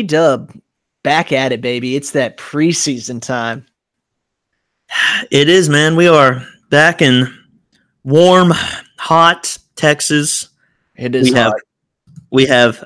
[0.00, 0.58] B Dub
[1.02, 1.94] back at it, baby.
[1.94, 3.66] It's that preseason time.
[5.30, 5.94] It is, man.
[5.94, 7.32] We are back in
[8.02, 8.50] warm,
[8.98, 10.48] hot Texas.
[10.96, 11.60] It is we have hot.
[12.30, 12.82] we have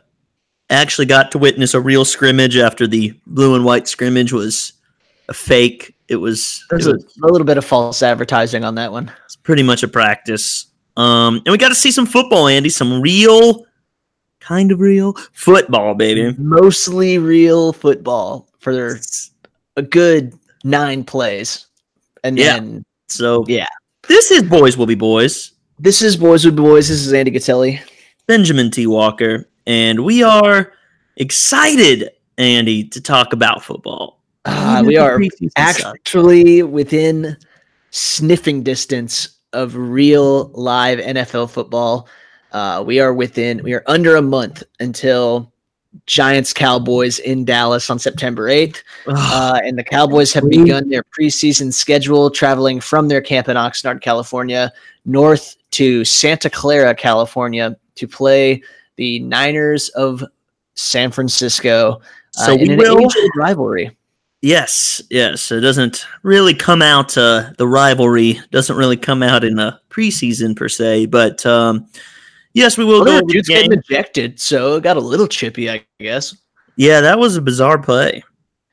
[0.70, 4.72] actually got to witness a real scrimmage after the blue and white scrimmage was
[5.28, 5.94] a fake.
[6.08, 9.11] It was, There's it a, was a little bit of false advertising on that one.
[9.25, 10.67] It's pretty much a practice.
[10.96, 12.70] Um, and we got to see some football, Andy.
[12.70, 13.67] Some real,
[14.44, 16.34] kind of real football, baby.
[16.39, 18.98] Mostly real football for
[19.76, 20.34] a good
[20.64, 21.67] nine plays.
[22.22, 22.54] And Yeah.
[22.54, 23.67] then So Yeah.
[24.08, 25.53] this is boys will be boys.
[25.79, 26.89] this is Boys Will Be Boys.
[26.89, 27.80] This is Andy Gatelli.
[28.26, 28.86] Benjamin T.
[28.86, 30.72] Walker, and we are
[31.17, 34.22] excited, Andy, to talk about football.
[34.47, 35.20] Uh, we are
[35.56, 37.37] actually within
[37.91, 42.09] sniffing distance of real live NFL football.
[42.55, 45.52] Uh, we are within, we are under a month until
[46.06, 48.83] Giants Cowboys in Dallas on September 8th.
[49.06, 54.00] Uh, and the Cowboys have begun their preseason schedule, traveling from their camp in Oxnard,
[54.00, 54.72] California,
[55.05, 58.62] north to Santa Clara, California, to play
[58.97, 60.22] the Niners of
[60.77, 62.00] San Francisco.
[62.38, 63.97] uh, So in we an will- rivalry.
[64.42, 65.50] Yes, yes.
[65.50, 67.16] It doesn't really come out.
[67.16, 71.86] Uh, the rivalry doesn't really come out in the preseason per se, but um,
[72.55, 75.70] yes, we will Well, go their dude's getting ejected, so it got a little chippy,
[75.70, 76.34] I guess.
[76.77, 78.22] Yeah, that was a bizarre play.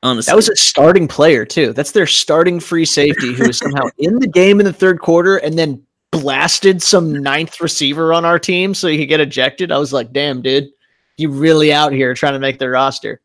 [0.03, 1.73] Honestly, That was a starting player too.
[1.73, 5.37] That's their starting free safety who was somehow in the game in the third quarter
[5.37, 9.71] and then blasted some ninth receiver on our team so he could get ejected.
[9.71, 10.69] I was like, damn, dude,
[11.17, 13.21] you really out here trying to make the roster.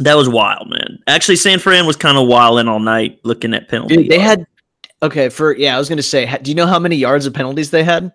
[0.00, 0.98] that was wild, man.
[1.06, 3.96] Actually, San Fran was kind of wilding all night looking at penalties.
[3.96, 4.28] Dude, they yards.
[4.40, 4.46] had
[5.02, 5.74] okay for yeah.
[5.74, 8.12] I was gonna say, do you know how many yards of penalties they had?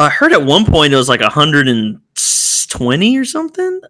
[0.00, 2.00] I heard at one point it was like hundred and
[2.68, 3.80] twenty or something.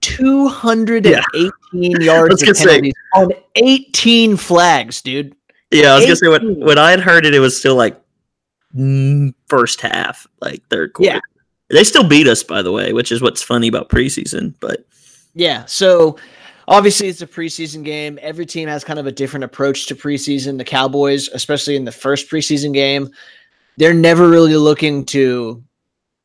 [0.00, 5.34] Two hundred and eighteen yards say- on eighteen flags, dude.
[5.70, 8.00] Yeah, I was gonna say when when I had heard it, it was still like
[9.48, 11.12] first half, like third quarter.
[11.14, 11.20] Yeah.
[11.68, 14.54] They still beat us, by the way, which is what's funny about preseason.
[14.60, 14.84] But
[15.34, 15.64] Yeah.
[15.66, 16.18] So
[16.66, 18.18] obviously it's a preseason game.
[18.22, 20.58] Every team has kind of a different approach to preseason.
[20.58, 23.10] The Cowboys, especially in the first preseason game,
[23.80, 25.64] they're never really looking to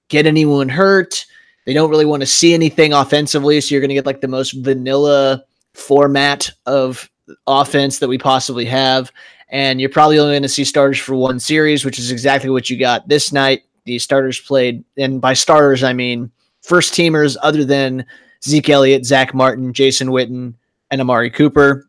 [0.10, 1.26] get anyone hurt.
[1.66, 3.62] They don't really want to see anything offensively.
[3.62, 5.42] So you're going to get like the most vanilla
[5.74, 7.10] format of
[7.48, 9.10] offense that we possibly have.
[9.48, 12.70] And you're probably only going to see starters for one series, which is exactly what
[12.70, 13.62] you got this night.
[13.86, 16.30] The starters played, and by starters, I mean
[16.62, 18.06] first teamers other than
[18.44, 20.56] Zeke Elliott, Zack Martin, Jason Witten,
[20.92, 21.88] and Amari Cooper.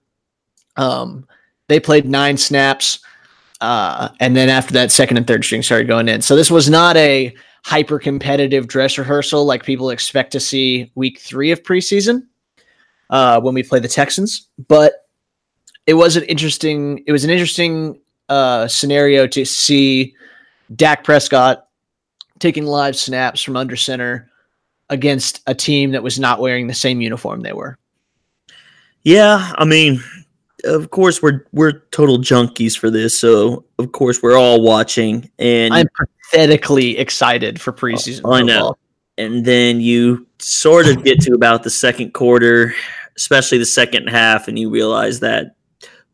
[0.76, 1.26] Um,
[1.66, 3.00] they played nine snaps.
[3.60, 6.22] Uh, and then after that, second and third string started going in.
[6.22, 7.34] So this was not a
[7.64, 12.26] hyper competitive dress rehearsal like people expect to see week three of preseason
[13.10, 14.48] uh, when we play the Texans.
[14.68, 15.06] But
[15.86, 20.14] it was an interesting, it was an interesting uh, scenario to see
[20.74, 21.68] Dak Prescott
[22.38, 24.30] taking live snaps from under center
[24.90, 27.78] against a team that was not wearing the same uniform they were.
[29.02, 30.02] yeah, I mean,
[30.66, 35.72] of course we're we're total junkies for this, so of course we're all watching, and
[35.72, 38.76] I'm pathetically excited for preseason Oh, I know.
[39.18, 42.74] and then you sort of get to about the second quarter,
[43.16, 45.54] especially the second half, and you realize that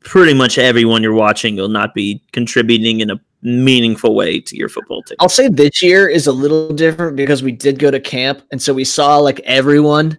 [0.01, 4.69] pretty much everyone you're watching will not be contributing in a meaningful way to your
[4.69, 5.17] football team.
[5.21, 8.61] I'll say this year is a little different because we did go to camp, and
[8.61, 10.19] so we saw like everyone.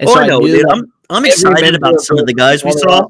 [0.00, 0.70] And oh, so I know, knew dude.
[0.70, 3.06] I'm I'm excited about some of the- guys we saw.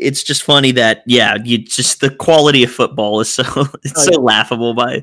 [0.00, 3.42] It's just funny that yeah, you just the quality of football is so
[3.82, 4.18] it's Oh, so yeah.
[4.18, 5.02] laughable by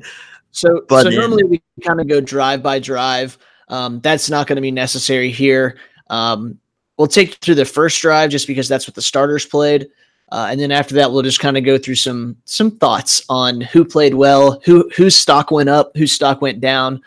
[0.50, 3.38] So, But so normally we kind of go drive by drive.
[3.68, 5.78] Um, that's not going to be necessary here.
[6.10, 6.58] Um,
[6.96, 9.88] we'll take you through the first drive just because that's what the starters played,
[10.32, 13.60] uh, and then after that we'll just kind of go through some some thoughts on
[13.60, 17.00] who played well, who whose stock went up, whose stock went down.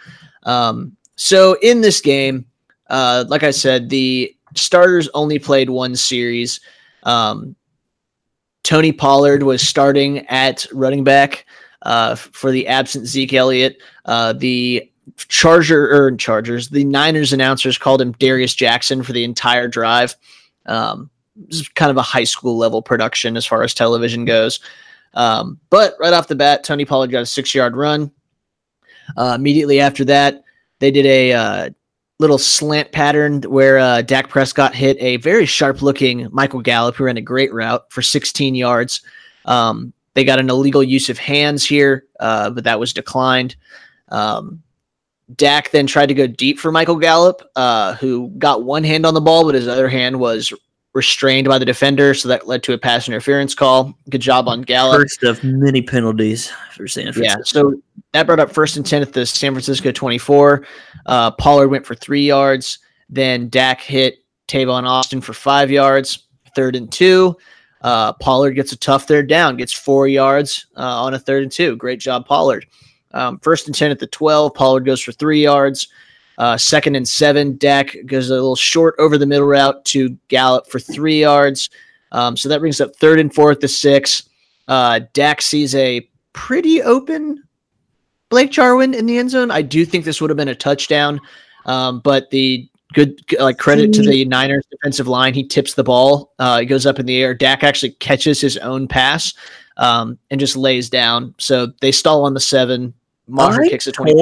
[0.44, 2.46] Um, so in this game,
[2.90, 6.60] uh, like I said, the starters only played one series.
[7.04, 7.56] Um,
[8.64, 11.46] Tony Pollard was starting at running back
[11.84, 13.82] uh, for the absent Zeke Elliott.
[14.06, 19.68] Uh, the Charger or Chargers, the Niners announcers called him Darius Jackson for the entire
[19.68, 20.16] drive.
[20.68, 24.60] Um, this is kind of a high school level production as far as television goes.
[25.14, 28.12] Um, but right off the bat, Tony Pollard got a six yard run.
[29.18, 30.44] Uh, immediately after that,
[30.80, 31.70] they did a uh,
[32.22, 37.06] little slant pattern where uh, Dak Prescott hit a very sharp looking Michael Gallup, who
[37.06, 39.02] ran a great route for 16 yards.
[39.46, 43.56] Um, they got an illegal use of hands here, uh, but that was declined.
[44.10, 44.62] Um,
[45.36, 49.16] Dak then tried to go deep for Michael Gallup, uh, who got one hand on
[49.16, 50.54] the ball, but his other hand was
[50.94, 53.94] restrained by the defender, so that led to a pass interference call.
[54.10, 55.02] Good job on Gallup.
[55.02, 57.40] First of many penalties for San Francisco.
[57.40, 57.82] Yeah, so
[58.14, 60.66] that brought up first and 10 at the San Francisco 24.
[61.06, 62.80] Uh, Pollard went for three yards.
[63.10, 67.38] Then Dak hit Tavon Austin for five yards, third and two.
[67.82, 71.52] Uh, Pollard gets a tough third down, gets four yards uh, on a third and
[71.52, 71.76] two.
[71.78, 72.66] Great job, Pollard.
[73.14, 74.54] Um, first and 10 at the 12.
[74.54, 75.88] Pollard goes for three yards.
[76.42, 80.68] Uh, second and seven, Dak goes a little short over the middle route to Gallup
[80.72, 81.70] for three yards.
[82.12, 84.24] Um, so that brings up third and fourth to six.
[84.68, 87.44] Uh, Dak sees a pretty open
[88.30, 89.52] Blake Jarwin in the end zone.
[89.52, 91.20] I do think this would have been a touchdown,
[91.68, 95.36] um, but the good like credit to the Niners defensive line.
[95.36, 96.34] He tips the ball.
[96.40, 97.36] Uh, it goes up in the air.
[97.36, 99.36] Dak actually catches his own pass
[99.78, 101.36] um, and just lays down.
[101.38, 102.96] So they stall on the seven.
[103.28, 104.16] Maher kicks a twenty.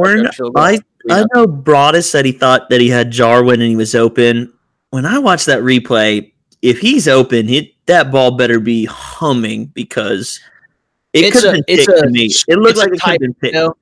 [0.57, 4.53] I I know Broadus said he thought that he had Jarwin and he was open.
[4.91, 10.39] When I watched that replay, if he's open, he, that ball better be humming because
[11.13, 12.29] it could have been picked a, to me.
[12.47, 13.55] It looked like it could have been picked.
[13.55, 13.75] You know,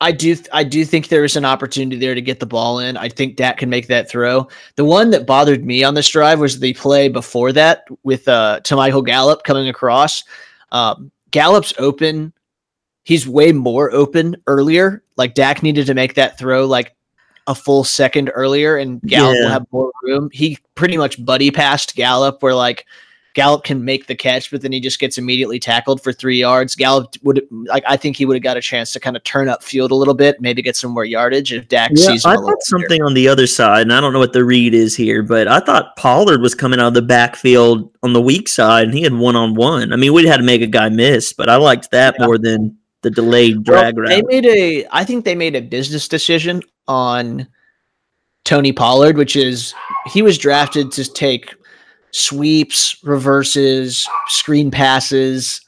[0.00, 2.96] I do I do think there is an opportunity there to get the ball in.
[2.96, 4.46] I think Dak can make that throw.
[4.74, 8.60] The one that bothered me on this drive was the play before that with uh
[8.60, 10.22] to Michael Gallup coming across.
[10.70, 12.32] Um, Gallup's open.
[13.06, 15.00] He's way more open earlier.
[15.16, 16.96] Like Dak needed to make that throw like
[17.46, 19.44] a full second earlier, and Gallup yeah.
[19.44, 20.28] will have more room.
[20.32, 22.84] He pretty much buddy passed Gallup where like
[23.34, 26.74] Gallup can make the catch, but then he just gets immediately tackled for three yards.
[26.74, 29.48] Gallup would like I think he would have got a chance to kind of turn
[29.48, 32.24] up field a little bit, maybe get some more yardage if Dak yeah, sees.
[32.24, 34.96] I thought something on the other side, and I don't know what the read is
[34.96, 38.88] here, but I thought Pollard was coming out of the backfield on the weak side,
[38.88, 39.92] and he had one on one.
[39.92, 42.26] I mean, we had to make a guy miss, but I liked that yeah.
[42.26, 42.76] more than
[43.06, 44.08] the delayed drag well, route.
[44.08, 47.46] They made a, I think they made a business decision on
[48.44, 49.74] Tony Pollard, which is
[50.06, 51.54] he was drafted to take
[52.10, 55.60] sweeps, reverses, screen passes,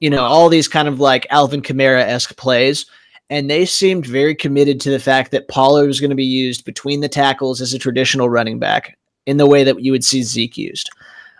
[0.00, 2.86] you know, all these kind of like Alvin Kamara esque plays.
[3.28, 6.64] And they seemed very committed to the fact that Pollard was going to be used
[6.64, 8.96] between the tackles as a traditional running back
[9.26, 10.88] in the way that you would see Zeke used.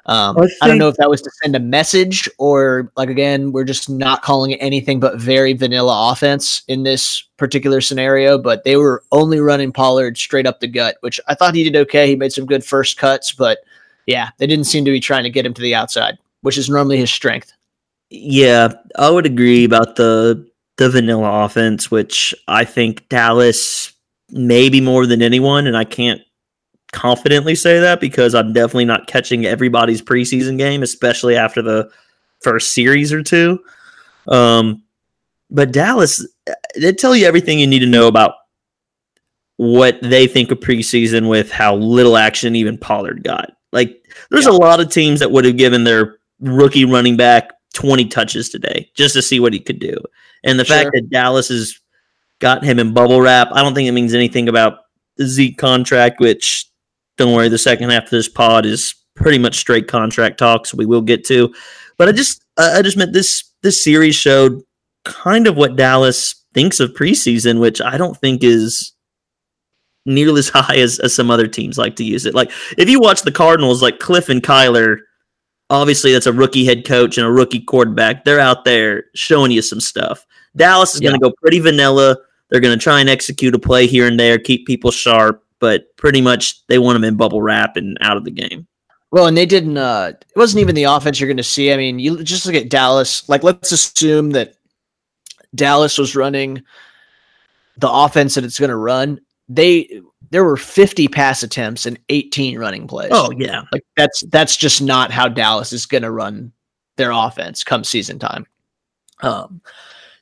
[0.06, 3.52] Um, I, I, don't know if that was to send a message or, like, again,
[3.52, 8.36] we're just not calling it anything but very vanilla offense in this particular scenario.
[8.36, 11.76] But they were only running Pollard straight up the gut, which I thought he did
[11.76, 12.08] okay.
[12.08, 13.58] He made some good first cuts, but
[14.06, 16.68] yeah, they didn't seem to be trying to get him to the outside, which is
[16.68, 17.52] normally his strength.
[18.10, 23.92] Yeah, I would agree about the the vanilla offense, which I think Dallas
[24.30, 26.20] maybe more than anyone, and I can't
[26.92, 31.90] confidently say that because I'm definitely not catching everybody's preseason game, especially after the
[32.40, 33.58] first series or two.
[34.28, 34.82] Um,
[35.50, 36.26] but Dallas,
[36.76, 38.34] they tell you everything you need to know about
[39.56, 43.52] what they think of preseason with how little action even Pollard got.
[43.72, 44.52] Like there's yeah.
[44.52, 48.90] a lot of teams that would have given their rookie running back 20 touches today
[48.94, 49.96] just to see what he could do.
[50.44, 50.76] And the sure.
[50.76, 51.78] fact that Dallas has
[52.38, 54.78] got him in bubble wrap, I don't think it means anything about
[55.16, 56.66] the Zeke contract, which
[57.16, 60.74] don't worry, the second half of this pod is pretty much straight contract talks.
[60.74, 61.54] we will get to.
[61.98, 64.62] But I just I just meant this this series showed
[65.04, 68.92] kind of what Dallas thinks of preseason, which I don't think is
[70.04, 72.34] nearly as high as, as some other teams like to use it.
[72.34, 74.98] Like if you watch the Cardinals, like Cliff and Kyler,
[75.70, 78.24] obviously that's a rookie head coach and a rookie quarterback.
[78.24, 80.26] They're out there showing you some stuff.
[80.56, 81.10] Dallas is yeah.
[81.10, 82.16] going to go pretty vanilla.
[82.50, 85.96] They're going to try and execute a play here and there, keep people sharp, but
[85.96, 88.66] pretty much they want them in bubble wrap and out of the game.
[89.10, 89.78] Well, and they didn't.
[89.78, 91.72] Uh, it wasn't even the offense you're going to see.
[91.72, 93.28] I mean, you just look at Dallas.
[93.28, 94.56] Like, let's assume that
[95.54, 96.62] Dallas was running
[97.78, 100.00] the offense that it's going to run they
[100.30, 103.10] there were 50 pass attempts and 18 running plays.
[103.12, 103.62] Oh yeah.
[103.72, 106.52] Like that's that's just not how Dallas is going to run
[106.96, 108.46] their offense come season time.
[109.20, 109.60] Um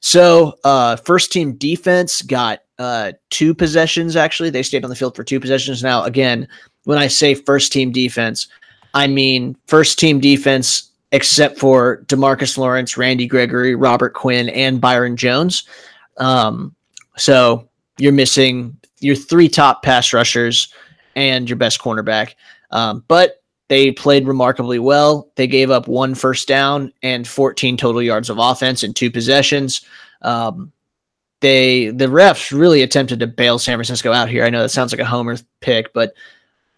[0.01, 4.51] so uh first team defense got uh two possessions actually.
[4.51, 5.83] They stayed on the field for two possessions.
[5.83, 6.49] Now again,
[6.85, 8.49] when I say first team defense,
[8.95, 15.17] I mean first team defense except for DeMarcus Lawrence, Randy Gregory, Robert Quinn and Byron
[15.17, 15.65] Jones.
[16.19, 16.75] Um
[17.17, 20.73] so you're missing your three top pass rushers
[21.17, 22.35] and your best cornerback.
[22.71, 23.40] Um, but
[23.71, 25.31] they played remarkably well.
[25.37, 29.87] They gave up one first down and 14 total yards of offense in two possessions.
[30.21, 30.73] Um,
[31.41, 34.45] they the refs really attempted to bail San Francisco out here.
[34.45, 36.13] I know that sounds like a homer pick, but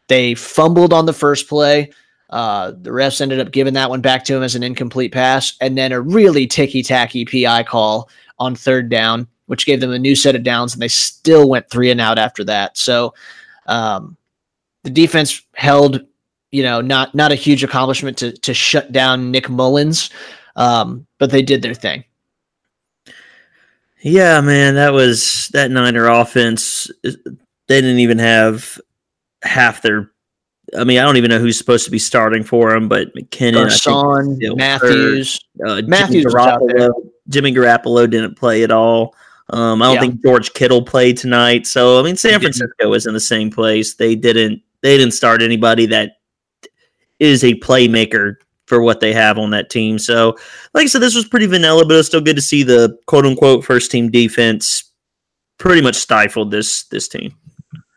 [0.07, 1.91] they fumbled on the first play.
[2.31, 5.57] Uh, the refs ended up giving that one back to him as an incomplete pass,
[5.61, 8.09] and then a really ticky tacky PI call
[8.39, 11.69] on third down which gave them a new set of downs, and they still went
[11.69, 12.79] three and out after that.
[12.79, 13.13] So
[13.67, 14.17] um,
[14.83, 16.07] the defense held,
[16.53, 20.11] you know, not not a huge accomplishment to to shut down Nick Mullens,
[20.55, 22.05] um, but they did their thing.
[24.03, 26.91] Yeah, man, that was that Niner offense.
[27.03, 28.79] They didn't even have
[29.43, 30.11] half their.
[30.77, 33.85] I mean, I don't even know who's supposed to be starting for them, but McKinnon,
[33.85, 36.91] Garcon, Matthews, uh, Matthews, Jimmy Garoppolo,
[37.29, 39.15] Jimmy Garoppolo didn't play at all.
[39.51, 40.01] Um, I don't yeah.
[40.01, 41.67] think George Kittle played tonight.
[41.67, 43.95] So I mean, San Francisco was in the same place.
[43.95, 44.63] They didn't.
[44.83, 46.17] They didn't start anybody that
[47.23, 48.35] is a playmaker
[48.67, 49.99] for what they have on that team.
[49.99, 50.37] So,
[50.75, 53.25] like I said, this was pretty vanilla, but it's still good to see the quote
[53.25, 54.91] unquote first team defense
[55.59, 57.35] pretty much stifled this this team.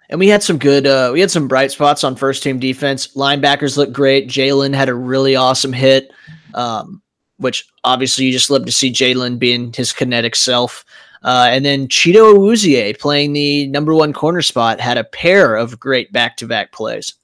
[0.10, 3.16] And we had some good, uh, we had some bright spots on first team defense.
[3.16, 4.28] Linebackers looked great.
[4.28, 6.12] Jalen had a really awesome hit,
[6.54, 7.02] um,
[7.38, 10.86] which obviously you just love to see Jalen being his kinetic self.
[11.24, 15.80] Uh, and then Chido Awuzie playing the number one corner spot had a pair of
[15.80, 17.16] great back to back plays.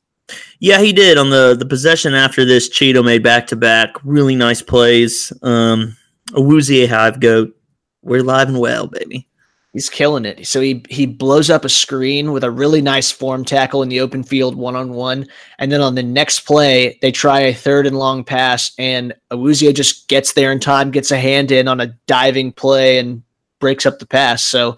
[0.60, 2.70] Yeah, he did on the the possession after this.
[2.70, 5.34] Cheeto made back to back, really nice plays.
[5.42, 5.98] Um,
[6.32, 7.56] Awuzie Hive goat,
[8.04, 9.28] we're live and well, baby.
[9.74, 10.46] He's killing it.
[10.46, 14.02] So he he blows up a screen with a really nice form tackle in the
[14.02, 15.28] open field one on one,
[15.60, 19.74] and then on the next play they try a third and long pass, and Awuzie
[19.74, 23.24] just gets there in time, gets a hand in on a diving play, and
[23.60, 24.44] breaks up the pass.
[24.44, 24.76] So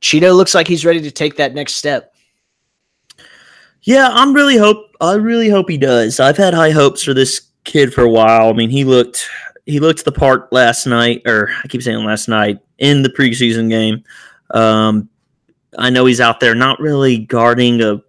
[0.00, 2.09] Cheeto looks like he's ready to take that next step.
[3.82, 6.20] Yeah, I'm really hope I really hope he does.
[6.20, 8.50] I've had high hopes for this kid for a while.
[8.50, 9.28] I mean, he looked
[9.66, 13.68] he looked the part last night, or I keep saying last night in the preseason
[13.68, 14.04] game.
[14.52, 15.08] Um,
[15.78, 18.02] I know he's out there not really guarding a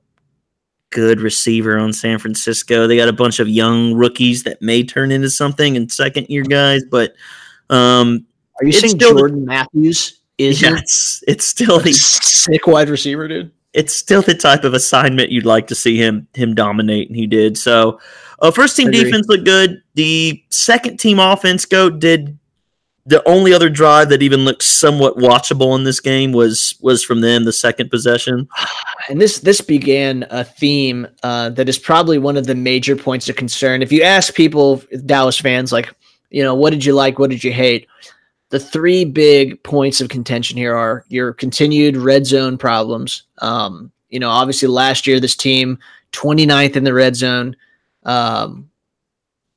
[0.90, 2.88] good receiver on San Francisco.
[2.88, 6.44] They got a bunch of young rookies that may turn into something and second year
[6.44, 7.14] guys, but
[7.70, 8.26] um,
[8.60, 13.28] are you saying Jordan the, Matthews is yeah, it's, it's still a sick wide receiver,
[13.28, 13.52] dude?
[13.74, 17.28] It's still the type of assignment you'd like to see him him dominate, and he
[17.28, 17.58] did.
[17.58, 18.00] So,
[18.40, 19.82] uh, first team defense looked good.
[19.94, 22.38] The second team offense go did
[23.06, 27.22] the only other drive that even looked somewhat watchable in this game was was from
[27.22, 28.48] them the second possession.
[29.10, 33.28] And this this began a theme uh, that is probably one of the major points
[33.30, 33.82] of concern.
[33.82, 35.94] If you ask people dallas fans like
[36.30, 37.18] you know what did you like?
[37.18, 37.88] What did you hate
[38.52, 43.24] the three big points of contention here are your continued red zone problems.
[43.40, 45.80] Um, you know, obviously last year this team
[46.12, 47.56] 29th in the red zone.
[48.04, 48.70] Um,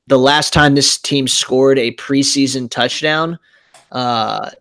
[0.07, 3.37] the last time this team scored a preseason touchdown,
[3.91, 4.51] uh,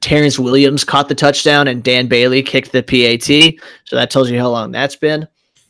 [0.00, 3.58] Terrance Williams caught the touchdown and Dan Bailey kicked the PAT.
[3.84, 5.26] So that tells you how long that's been.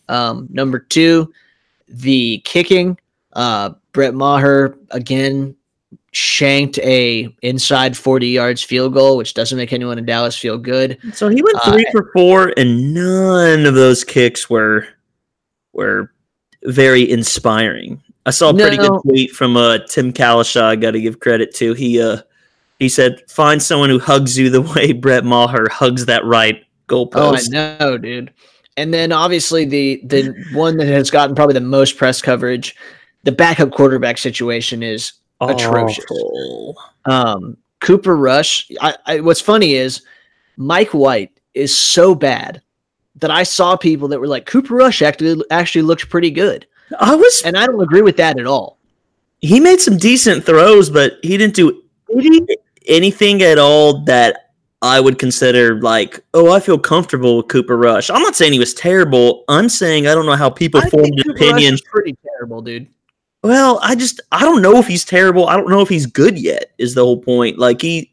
[0.08, 1.32] Um, number two,
[1.88, 2.99] the kicking.
[3.34, 5.56] Uh, Brett Maher again
[6.14, 10.99] shanked a inside 40 yards field goal, which doesn't make anyone in Dallas feel good.
[11.12, 14.87] So he went three uh, for four, and none of those kicks were
[15.73, 16.12] were
[16.64, 18.00] very inspiring.
[18.26, 18.88] I saw a pretty no.
[18.88, 20.62] good tweet from uh, Tim Cowlishaw.
[20.62, 21.75] I got to give credit to.
[21.75, 22.18] He uh,
[22.78, 27.52] he said, "Find someone who hugs you the way Brett Maher hugs that right goalpost."
[27.54, 28.33] Oh, I know, dude.
[28.76, 32.75] And then obviously the the one that has gotten probably the most press coverage,
[33.25, 36.04] the backup quarterback situation is atrocious.
[37.04, 38.70] Um, Cooper Rush.
[38.80, 40.02] I, I, what's funny is
[40.56, 42.62] Mike White is so bad
[43.16, 46.66] that I saw people that were like Cooper Rush actually actually looks pretty good.
[46.98, 48.78] I was, and I don't agree with that at all.
[49.40, 51.82] He made some decent throws, but he didn't do
[52.86, 54.50] anything at all that
[54.82, 58.10] I would consider like, oh, I feel comfortable with Cooper Rush.
[58.10, 59.44] I'm not saying he was terrible.
[59.48, 61.78] I'm saying I don't know how people I formed an opinion.
[61.90, 62.88] Pretty terrible, dude.
[63.44, 65.46] Well, I just I don't know if he's terrible.
[65.48, 66.72] I don't know if he's good yet.
[66.78, 67.58] Is the whole point?
[67.58, 68.10] Like he,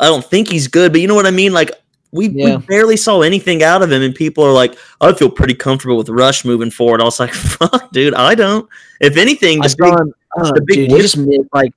[0.00, 1.52] I don't think he's good, but you know what I mean.
[1.52, 1.70] Like
[2.10, 2.56] we, yeah.
[2.56, 5.96] we barely saw anything out of him, and people are like, I feel pretty comfortable
[5.96, 7.00] with Rush moving forward.
[7.00, 8.68] I was like, fuck, dude, I don't.
[9.00, 11.72] If anything, the big, him, uh, the big dude, just made, like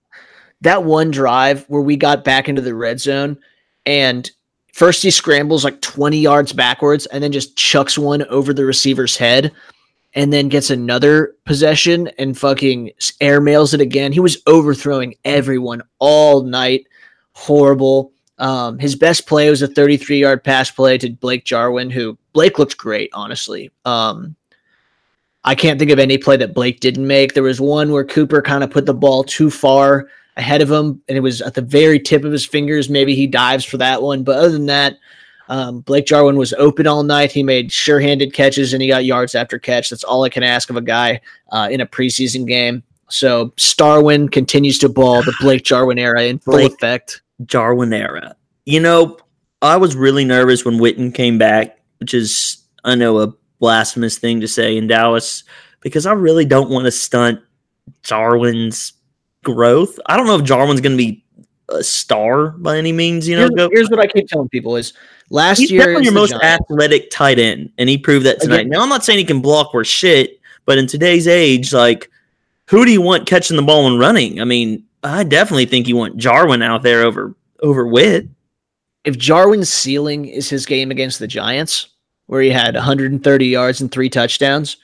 [0.61, 3.37] that one drive where we got back into the red zone,
[3.85, 4.31] and
[4.73, 9.15] first he scrambles like 20 yards backwards, and then just chucks one over the receiver's
[9.15, 9.53] head
[10.17, 14.11] and then gets another possession and fucking airmails it again.
[14.11, 16.87] He was overthrowing everyone all night.
[17.33, 18.11] Horrible.
[18.39, 22.57] Um, his best play was a 33 yard pass play to Blake Jarwin, who Blake
[22.57, 23.71] looked great, honestly.
[23.85, 24.35] Um,
[25.43, 27.35] I can't think of any play that Blake didn't make.
[27.35, 30.99] There was one where Cooper kind of put the ball too far ahead of him,
[31.07, 32.89] and it was at the very tip of his fingers.
[32.89, 34.23] Maybe he dives for that one.
[34.23, 34.97] But other than that,
[35.49, 37.31] um, Blake Jarwin was open all night.
[37.31, 39.89] He made sure-handed catches and he got yards after catch.
[39.89, 42.83] That's all I can ask of a guy uh, in a preseason game.
[43.09, 47.21] So Starwin continues to ball the Blake Jarwin era in full Blake effect.
[47.45, 48.35] Jarwin era.
[48.65, 49.17] You know,
[49.61, 54.41] I was really nervous when Witten came back, which is I know a blasphemous thing
[54.41, 55.43] to say in Dallas
[55.81, 57.39] because I really don't want to stunt
[58.03, 58.93] Jarwin's
[59.43, 59.97] growth.
[60.05, 61.23] I don't know if Jarwin's going to be
[61.69, 63.27] a star by any means.
[63.27, 64.93] You know, here's, here's, what I keep telling people: is
[65.29, 66.45] last he's year definitely your most Giants.
[66.45, 68.61] athletic tight end, and he proved that tonight.
[68.61, 72.09] Again, now I'm not saying he can block or shit, but in today's age, like
[72.67, 74.39] who do you want catching the ball and running?
[74.39, 78.27] I mean, I definitely think you want Jarwin out there over over Witt.
[79.03, 81.87] If Jarwin's ceiling is his game against the Giants,
[82.27, 84.77] where he had 130 yards and three touchdowns,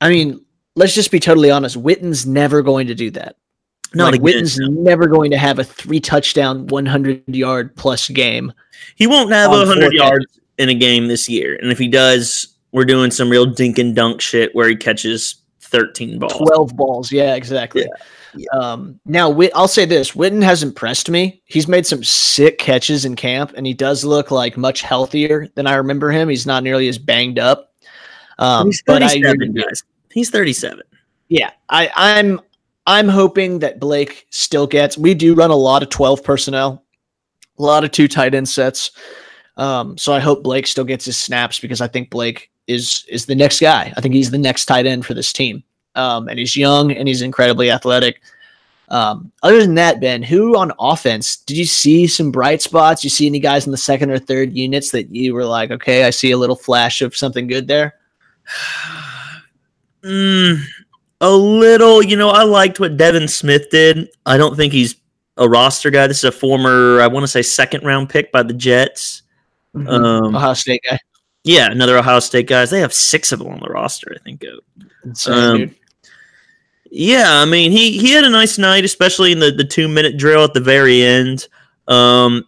[0.00, 0.44] I mean,
[0.76, 1.76] let's just be totally honest.
[1.76, 3.36] Witten's never going to do that.
[3.94, 4.68] No, like Witten's no.
[4.68, 8.52] never going to have a three touchdown, 100 yard plus game.
[8.96, 10.26] He won't have 100 yards
[10.58, 11.56] in a game this year.
[11.60, 15.36] And if he does, we're doing some real dink and dunk shit where he catches
[15.60, 16.34] 13 balls.
[16.34, 17.12] 12 balls.
[17.12, 17.82] Yeah, exactly.
[17.82, 18.04] Yeah.
[18.36, 18.58] Yeah.
[18.58, 21.42] Um, now, I'll say this Witten has impressed me.
[21.44, 25.66] He's made some sick catches in camp, and he does look like much healthier than
[25.66, 26.28] I remember him.
[26.28, 27.72] He's not nearly as banged up.
[28.38, 29.82] Um, he's 37, but I, guys.
[30.10, 30.82] He's 37.
[31.28, 32.40] Yeah, I, I'm
[32.86, 34.98] I'm hoping that Blake still gets.
[34.98, 36.84] We do run a lot of 12 personnel,
[37.58, 38.90] a lot of two tight end sets.
[39.56, 43.26] Um, so I hope Blake still gets his snaps because I think Blake is is
[43.26, 43.92] the next guy.
[43.96, 45.62] I think he's the next tight end for this team.
[45.94, 48.20] Um, and he's young and he's incredibly athletic.
[48.88, 53.02] Um, other than that, Ben, who on offense did you see some bright spots?
[53.02, 56.04] You see any guys in the second or third units that you were like, okay,
[56.04, 57.94] I see a little flash of something good there?
[60.02, 60.62] mm,
[61.24, 64.10] a little, you know, I liked what Devin Smith did.
[64.26, 64.96] I don't think he's
[65.38, 66.06] a roster guy.
[66.06, 69.22] This is a former, I want to say, second round pick by the Jets.
[69.74, 69.88] Mm-hmm.
[69.88, 70.98] Um, Ohio State guy.
[71.42, 72.68] Yeah, another Ohio State guys.
[72.68, 74.44] They have six of them on the roster, I think.
[75.02, 75.74] Insane, um,
[76.90, 80.18] yeah, I mean, he he had a nice night, especially in the the two minute
[80.18, 81.48] drill at the very end.
[81.88, 82.44] Um,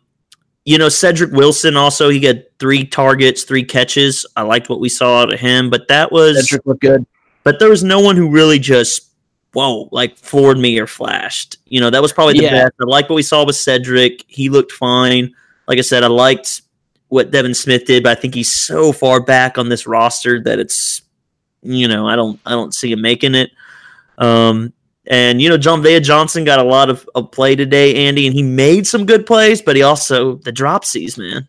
[0.67, 4.27] you know, Cedric Wilson also he got three targets, three catches.
[4.37, 7.07] I liked what we saw out of him, but that was Cedric looked good
[7.47, 9.09] but there was no one who really just
[9.53, 11.59] whoa like floored me or flashed.
[11.67, 12.65] You know, that was probably the yeah.
[12.65, 12.73] best.
[12.81, 14.25] I like what we saw with Cedric.
[14.27, 15.33] He looked fine.
[15.69, 16.63] Like I said, I liked
[17.07, 20.59] what Devin Smith did, but I think he's so far back on this roster that
[20.59, 21.03] it's
[21.63, 23.53] you know, I don't I don't see him making it.
[24.19, 24.73] Um
[25.07, 28.43] and you know, Jon'Vea Johnson got a lot of, of play today, Andy, and he
[28.43, 31.47] made some good plays, but he also the dropsies, man.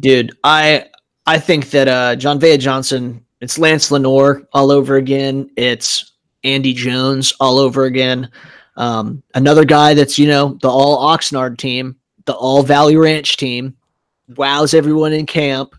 [0.00, 0.86] Dude, I
[1.26, 5.50] I think that uh Jon'Vea Johnson it's Lance Lenoir all over again.
[5.56, 6.12] It's
[6.44, 8.30] Andy Jones all over again.
[8.76, 13.76] Um, another guy that's, you know, the all Oxnard team, the all Valley Ranch team,
[14.36, 15.74] wows everyone in camp.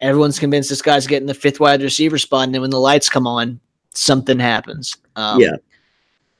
[0.00, 2.44] Everyone's convinced this guy's getting the fifth wide receiver spot.
[2.44, 3.60] And then when the lights come on,
[3.92, 4.96] something happens.
[5.16, 5.56] Um, yeah.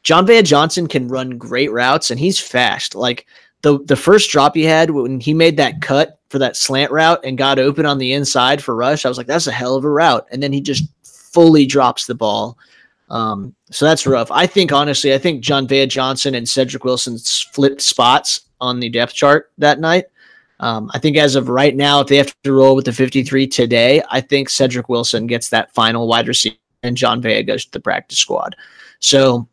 [0.03, 2.94] Jon'Vea Johnson can run great routes and he's fast.
[2.94, 3.27] Like
[3.62, 7.20] the, the first drop he had when he made that cut for that slant route
[7.25, 9.85] and got open on the inside for rush, I was like, that's a hell of
[9.85, 10.27] a route.
[10.31, 12.59] And then he just fully drops the ball.
[13.11, 14.31] Um, so that's rough.
[14.31, 17.18] I think honestly, I think Jon'Vea Johnson and Cedric Wilson
[17.53, 20.07] flipped spots on the depth chart that night.
[20.61, 23.46] Um, I think as of right now, if they have to roll with the 53
[23.46, 27.81] today, I think Cedric Wilson gets that final wide receiver and Jon'Vea goes to the
[27.81, 28.55] practice squad.
[29.01, 29.49] So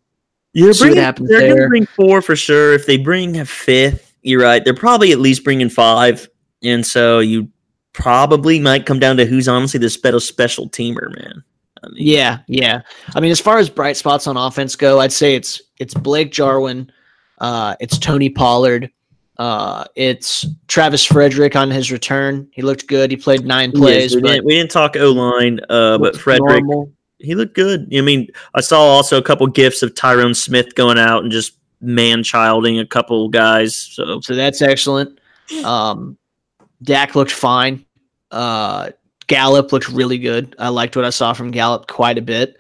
[0.57, 2.73] you're bringing, they're going to bring four for sure.
[2.73, 4.65] If they bring a fifth, you're right.
[4.65, 6.27] They're probably at least bringing five.
[6.63, 7.49] And so you
[7.93, 11.43] probably might come down to who's honestly the special special teamer, man.
[11.83, 12.81] I mean, yeah, yeah.
[13.15, 16.31] I mean, as far as bright spots on offense go, I'd say it's it's Blake
[16.31, 16.91] Jarwin,
[17.37, 18.89] uh, it's Tony Pollard,
[19.37, 22.47] uh, it's Travis Frederick on his return.
[22.51, 23.11] He looked good.
[23.11, 24.15] He played nine plays.
[24.15, 26.91] we, didn't, we, didn't, talk O line, uh, but Frederick, normal.
[27.19, 27.87] He looked good.
[27.95, 31.57] I mean, I saw also a couple gifts of Tyron Smith going out and just
[31.81, 33.75] man childing a couple guys.
[33.75, 35.19] So, so that's excellent.
[35.63, 36.17] Um,
[36.83, 37.85] Dak looked fine.
[38.31, 38.91] Uh,
[39.27, 40.55] Gallup looked really good.
[40.59, 42.57] I liked what I saw from Gallup quite a bit.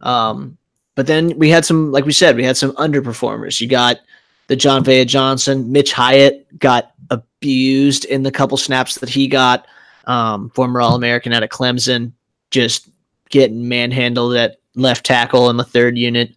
[0.00, 0.56] Um,
[0.94, 3.60] but then we had some, like we said, we had some underperformers.
[3.60, 4.00] You got
[4.48, 9.66] the Jon'Vea Johnson, Mitch Hyatt got abused in the couple snaps that he got.
[10.06, 12.12] Um, former All American out of Clemson,
[12.50, 12.88] just
[13.30, 16.34] getting manhandled at left tackle in the third unit.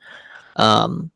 [0.55, 1.11] Um,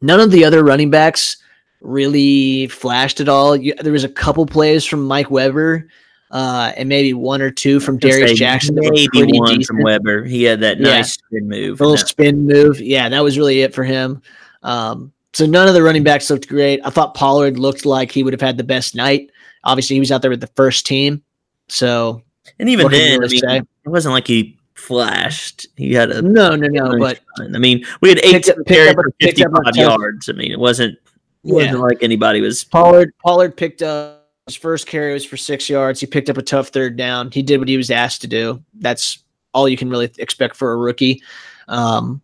[0.00, 1.36] none of the other running backs
[1.80, 3.56] really flashed at all.
[3.56, 5.88] You, there was a couple plays from Mike Weber,
[6.30, 8.74] uh, and maybe one or two from Darius Jackson.
[8.78, 9.66] Maybe one decent.
[9.66, 10.24] from Weber.
[10.24, 10.84] He had that yeah.
[10.84, 11.80] nice spin move.
[11.80, 12.80] A little spin move.
[12.80, 14.22] Yeah, that was really it for him.
[14.62, 16.80] Um, so none of the running backs looked great.
[16.84, 19.30] I thought Pollard looked like he would have had the best night.
[19.64, 21.22] Obviously, he was out there with the first team.
[21.68, 22.22] So,
[22.58, 25.68] and even then, really I mean, it wasn't like he flashed.
[25.76, 26.98] He had a no, no, no.
[26.98, 30.28] But I mean, we had eight carries for fifty-five yards.
[30.28, 30.98] I mean, it wasn't
[31.44, 33.14] it wasn't like anybody was Pollard.
[33.24, 36.00] Pollard picked up His first carry was for six yards.
[36.00, 37.30] He picked up a tough third down.
[37.30, 38.62] He did what he was asked to do.
[38.74, 39.22] That's
[39.54, 41.22] all you can really expect for a rookie.
[41.68, 42.20] Um,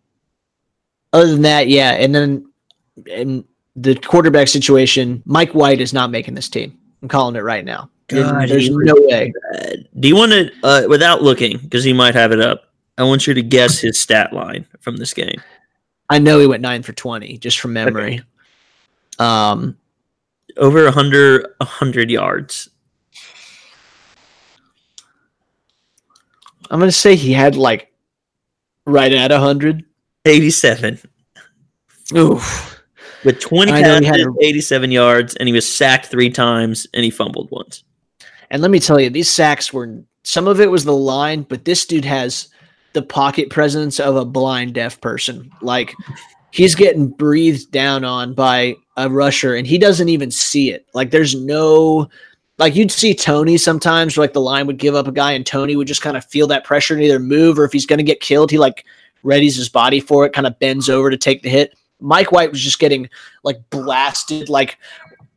[1.13, 1.91] other than that, yeah.
[1.91, 2.51] And then
[3.05, 3.45] in
[3.75, 6.77] the quarterback situation, Mike White is not making this team.
[7.01, 7.89] I'm calling it right now.
[8.09, 9.31] God, There's no way.
[9.53, 9.87] bad.
[9.99, 12.65] Do you want to, uh, without looking, because he might have it up?
[12.97, 15.41] I want you to guess his stat line from this game.
[16.09, 18.21] I know he went nine for 20 just from memory.
[19.19, 19.77] Um,
[20.57, 22.69] Over a 100, a 100 yards.
[26.71, 27.91] I'm going to say he had like
[28.85, 29.85] right at 100.
[30.25, 30.99] 87
[32.15, 32.81] Oof.
[33.23, 37.03] with 20 he had catches, a- 87 yards, and he was sacked three times and
[37.03, 37.83] he fumbled once.
[38.51, 41.65] And let me tell you, these sacks were some of it was the line, but
[41.65, 42.49] this dude has
[42.93, 45.51] the pocket presence of a blind deaf person.
[45.61, 45.95] Like
[46.51, 50.85] he's getting breathed down on by a rusher and he doesn't even see it.
[50.93, 52.09] Like there's no
[52.57, 55.45] like you'd see Tony sometimes where, like the line would give up a guy and
[55.45, 57.99] Tony would just kind of feel that pressure and either move or if he's going
[57.99, 58.85] to get killed, he like
[59.23, 61.73] readies his body for it, kind of bends over to take the hit.
[62.01, 63.09] Mike White was just getting
[63.43, 64.77] like blasted like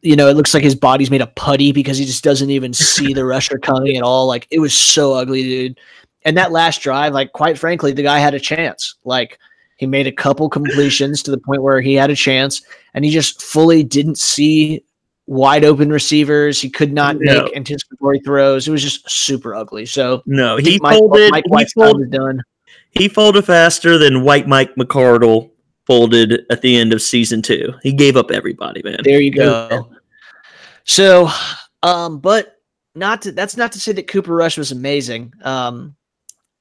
[0.03, 2.73] you know, it looks like his body's made of putty because he just doesn't even
[2.75, 4.27] see the rusher coming at all.
[4.27, 5.81] Like it was so ugly, dude.
[6.25, 8.97] And that last drive, like quite frankly, the guy had a chance.
[9.05, 9.39] Like
[9.77, 12.63] he made a couple completions to the point where he had a chance,
[12.95, 14.85] and he just fully didn't see
[15.27, 16.61] wide open receivers.
[16.61, 17.45] He could not No.
[17.45, 18.67] make anticipatory throws.
[18.67, 19.87] It was just super ugly.
[19.87, 21.31] So No, he Mike, folded.
[21.49, 22.43] Mike he, folded done.
[22.91, 25.51] he folded faster than White Mike McCardle
[25.87, 27.75] folded at the end of season two.
[27.83, 28.99] He gave up everybody, man.
[29.03, 29.89] There you go.
[30.85, 31.29] So,
[31.83, 32.61] um, but
[32.95, 35.33] not to, that's not to say that Cooper Rush was amazing.
[35.43, 35.97] Um,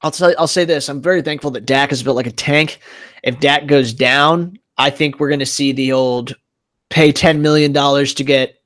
[0.02, 2.80] I'll tell I'll say this: I'm very thankful that Dak is built like a tank.
[3.22, 6.34] If Dak goes down, I think we're going to see the old
[6.90, 8.60] pay ten million dollars to get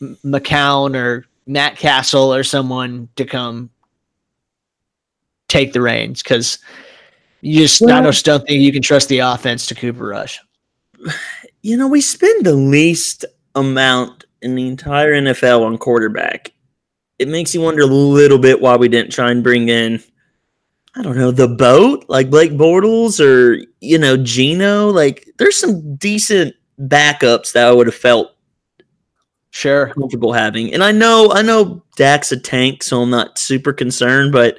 [0.00, 3.70] M- McCown or Matt Cassel or someone to come
[5.48, 6.58] take the reins because
[7.44, 10.40] you just I just don't think you can trust the offense to Cooper Rush.
[11.66, 16.52] You know, we spend the least amount in the entire NFL on quarterback.
[17.18, 20.02] It makes you wonder a little bit why we didn't try and bring in,
[20.94, 24.90] I don't know, the boat like Blake Bortles or you know Geno.
[24.90, 28.34] Like, there's some decent backups that I would have felt
[29.54, 30.74] Sure, comfortable having.
[30.74, 34.32] And I know, I know Dak's a tank, so I'm not super concerned.
[34.32, 34.58] But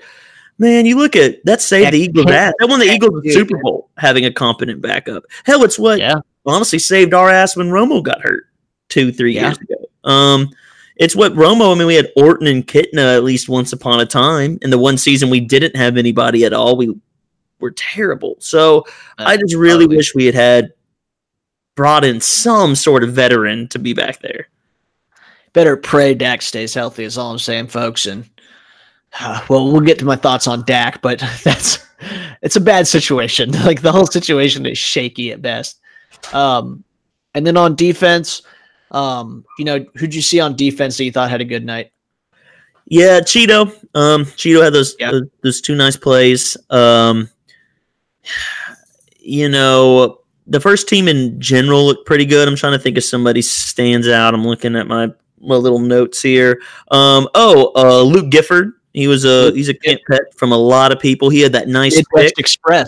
[0.57, 2.31] man, you look at that saved Dak the Eagles.
[2.31, 2.53] Ass.
[2.59, 3.57] That won the Eagles the Super.
[3.57, 5.23] Bowl having a competent backup.
[5.45, 6.19] Hell, it's what yeah.
[6.45, 8.45] honestly saved our ass when Romo got hurt
[8.89, 9.47] two, three Yeah.
[9.47, 9.75] years ago.
[10.09, 10.49] Um,
[10.97, 11.75] it's what Romo.
[11.75, 14.57] I mean, we had Orton and Kitna at least once upon a time.
[14.61, 16.95] In the one season we didn't have anybody at all, we
[17.59, 18.35] were terrible.
[18.39, 18.85] So
[19.17, 19.97] I just really totally.
[19.97, 20.73] wish we had had
[21.75, 24.47] brought in some sort of veteran to be back there.
[25.51, 27.03] better pray Dak stays healthy.
[27.03, 28.05] Is all I'm saying, folks.
[28.05, 28.29] And
[29.19, 31.85] uh, well, we'll get to my thoughts on Dak, but that's
[32.41, 33.51] it's a bad situation.
[33.65, 35.79] Like the whole situation is shaky at best.
[36.33, 36.83] Um,
[37.33, 38.41] and then on defense,
[38.91, 41.91] um, you know, who'd you see on defense that you thought had a good night?
[42.85, 43.67] Yeah, Cheeto.
[43.95, 45.11] Um, Cheeto had those Yeah.
[45.11, 46.55] those, those two nice plays.
[46.69, 47.29] Um,
[49.19, 52.47] you know, the first team in general looked pretty good.
[52.47, 54.33] I'm trying to think if somebody stands out.
[54.33, 56.61] I'm looking at my my little notes here.
[56.91, 58.73] Um, oh, uh, Luke Gifford.
[58.95, 61.29] He was a he's a camp pet from a lot of people.
[61.29, 62.39] He had that nice pick.
[62.39, 62.87] Express.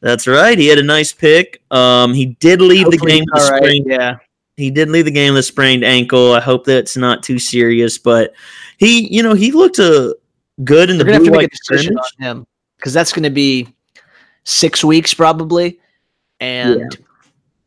[0.00, 0.56] That's right.
[0.56, 1.60] He had a nice pick.
[1.70, 3.82] Um, he did leave the game with a all right.
[3.84, 4.16] Yeah,
[4.56, 6.32] he did leave the game with a sprained ankle.
[6.32, 8.32] I hope that's not too serious, but
[8.78, 10.14] he, you know, he looked uh,
[10.64, 12.46] good in the they're gonna have to blue make a decision on him
[12.78, 13.68] because that's going to be
[14.44, 15.78] six weeks probably,
[16.40, 16.96] and.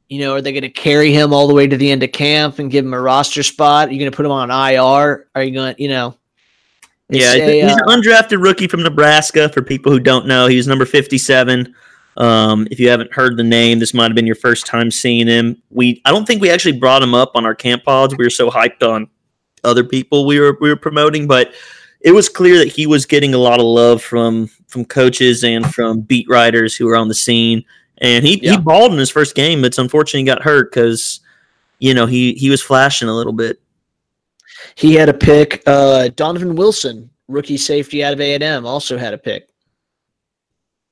[0.09, 2.11] You know, are they going to carry him all the way to the end of
[2.11, 3.87] camp and give him a roster spot?
[3.87, 5.29] Are you going to put him on IR?
[5.33, 6.17] Are you going, to you know,
[7.11, 9.49] Yeah, a, he's uh, an undrafted rookie from Nebraska.
[9.49, 11.75] For people who don't know, he was number fifty-seven.
[12.17, 15.27] Um, if you haven't heard the name, this might have been your first time seeing
[15.27, 15.61] him.
[15.69, 18.15] We, I don't think we actually brought him up on our camp pods.
[18.17, 19.09] We were so hyped on
[19.63, 21.53] other people we were we were promoting, but
[22.01, 25.71] it was clear that he was getting a lot of love from from coaches and
[25.73, 27.63] from beat writers who were on the scene.
[27.99, 28.53] And he, Yeah.
[28.53, 29.63] he balled in his first game.
[29.63, 31.19] It's unfortunate he got hurt because
[31.79, 33.59] you know he he was flashing a little bit.
[34.75, 35.61] He had a pick.
[35.65, 39.49] Uh, Donovan Wilson, rookie safety out of A and M, also had a pick.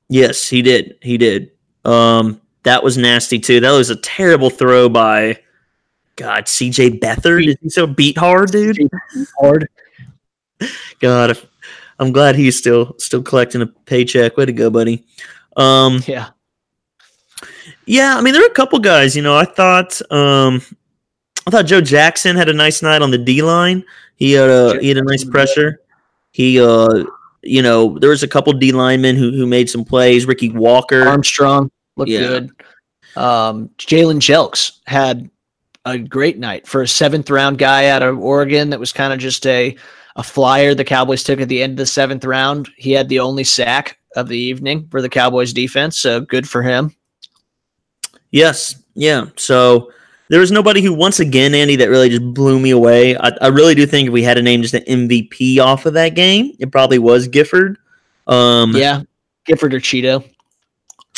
[0.08, 0.96] Yes, he did.
[1.02, 1.52] He did.
[1.84, 3.60] Um, that was nasty too.
[3.60, 5.38] That was a terrible throw by
[6.16, 7.46] God, CJ Beathard.
[7.48, 8.76] Is he so beat hard, dude?
[9.40, 9.68] Hard.
[10.98, 11.38] God,
[11.98, 14.36] I'm glad he's still still collecting a paycheck.
[14.36, 15.06] Way to go, buddy.
[15.56, 16.30] Um, Yeah.
[17.86, 19.16] yeah, I mean there were a couple guys.
[19.16, 20.60] You know, I thought um,
[21.50, 23.84] I thought Joe Jackson had a nice night on the D line.
[24.14, 25.80] He had a he had a nice pressure.
[26.30, 27.04] He uh
[27.42, 30.26] you know there was a couple D linemen who who made some plays.
[30.26, 32.20] Ricky Walker, Armstrong looked Yeah.
[32.20, 32.50] good.
[33.16, 35.28] Um, Jalen Jelks had
[35.84, 38.70] a great night for a seventh round guy out of Oregon.
[38.70, 39.76] That was kind of just a
[40.14, 42.70] a flyer the Cowboys took at the end of the seventh round.
[42.76, 46.62] He had the only sack of the evening for the Cowboys defense, so good for
[46.62, 46.94] him.
[48.30, 49.24] Yes, yeah.
[49.34, 49.90] So
[50.30, 53.16] there was nobody who, once again, Andy, that really just blew me away.
[53.16, 55.94] I, I really do think if we had to name just an MVP off of
[55.94, 57.78] that game, it probably was Gifford.
[58.28, 59.02] Um, Yeah,
[59.44, 60.24] Gifford or Cheeto.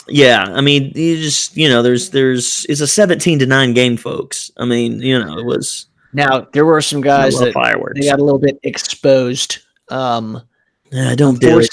[0.09, 0.45] yeah.
[0.49, 4.51] I mean, you just you know, there's there's it's a seventeen to nine game, folks.
[4.57, 8.01] I mean, you know, it was Now there were some guys that fireworks.
[8.01, 9.59] they got a little bit exposed.
[9.91, 10.43] Um,
[10.91, 11.69] Yeah, don't do it.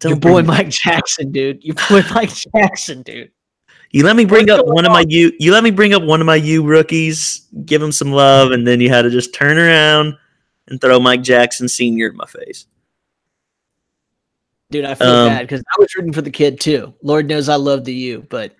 [0.00, 1.62] Don't your boy Mike Jackson, dude.
[1.62, 3.30] Your boy Mike Jackson, dude.
[3.92, 5.32] You let me bring What's up one of my you.
[5.38, 8.66] You let me bring up one of my you rookies, give him some love, and
[8.66, 10.16] then you had to just turn around
[10.68, 12.66] and throw Mike Jackson Senior in my face.
[14.70, 16.92] Dude, I feel Um, bad because I was rooting for the kid too.
[17.02, 18.52] Lord knows I love the U, but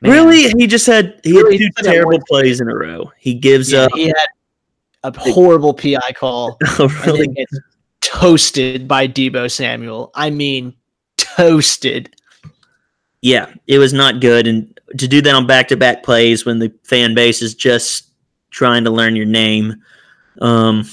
[0.00, 3.10] man, Really, he just had he Really, had two terrible plays in a row.
[3.18, 4.26] He gives yeah, up he had
[5.02, 7.58] a horrible PI call a really gets
[8.00, 10.12] toasted by Deebo Samuel.
[10.14, 10.74] I mean,
[11.16, 12.14] toasted.
[13.22, 13.52] Yeah.
[13.66, 16.70] It was not good, and to do that on back to back plays when the
[16.84, 18.10] fan base is just
[18.50, 19.82] trying to learn your name,
[20.42, 20.84] um,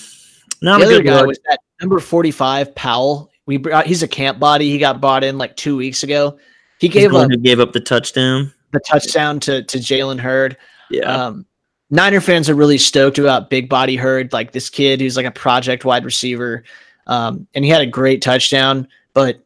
[0.61, 1.27] not the a good guy look.
[1.27, 3.29] was that number forty-five Powell.
[3.45, 4.69] We brought, he's a camp body.
[4.69, 6.37] He got bought in like two weeks ago.
[6.79, 8.53] He gave up who gave up the touchdown.
[8.71, 10.55] the touchdown to to Jalen Hurd.
[10.89, 11.45] Yeah, Um,
[11.89, 15.31] Niner fans are really stoked about Big Body Hurd, like this kid who's like a
[15.31, 16.63] project wide receiver,
[17.07, 18.87] um, and he had a great touchdown.
[19.13, 19.43] But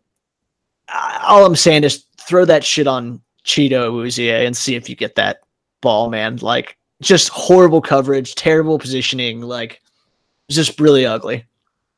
[0.90, 4.96] uh, all I'm saying is throw that shit on Cheeto Uzie and see if you
[4.96, 5.42] get that
[5.82, 6.38] ball, man.
[6.38, 9.82] Like just horrible coverage, terrible positioning, like
[10.50, 11.46] just really ugly.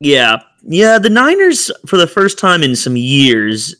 [0.00, 0.38] Yeah.
[0.62, 0.98] Yeah.
[0.98, 3.74] The Niners, for the first time in some years,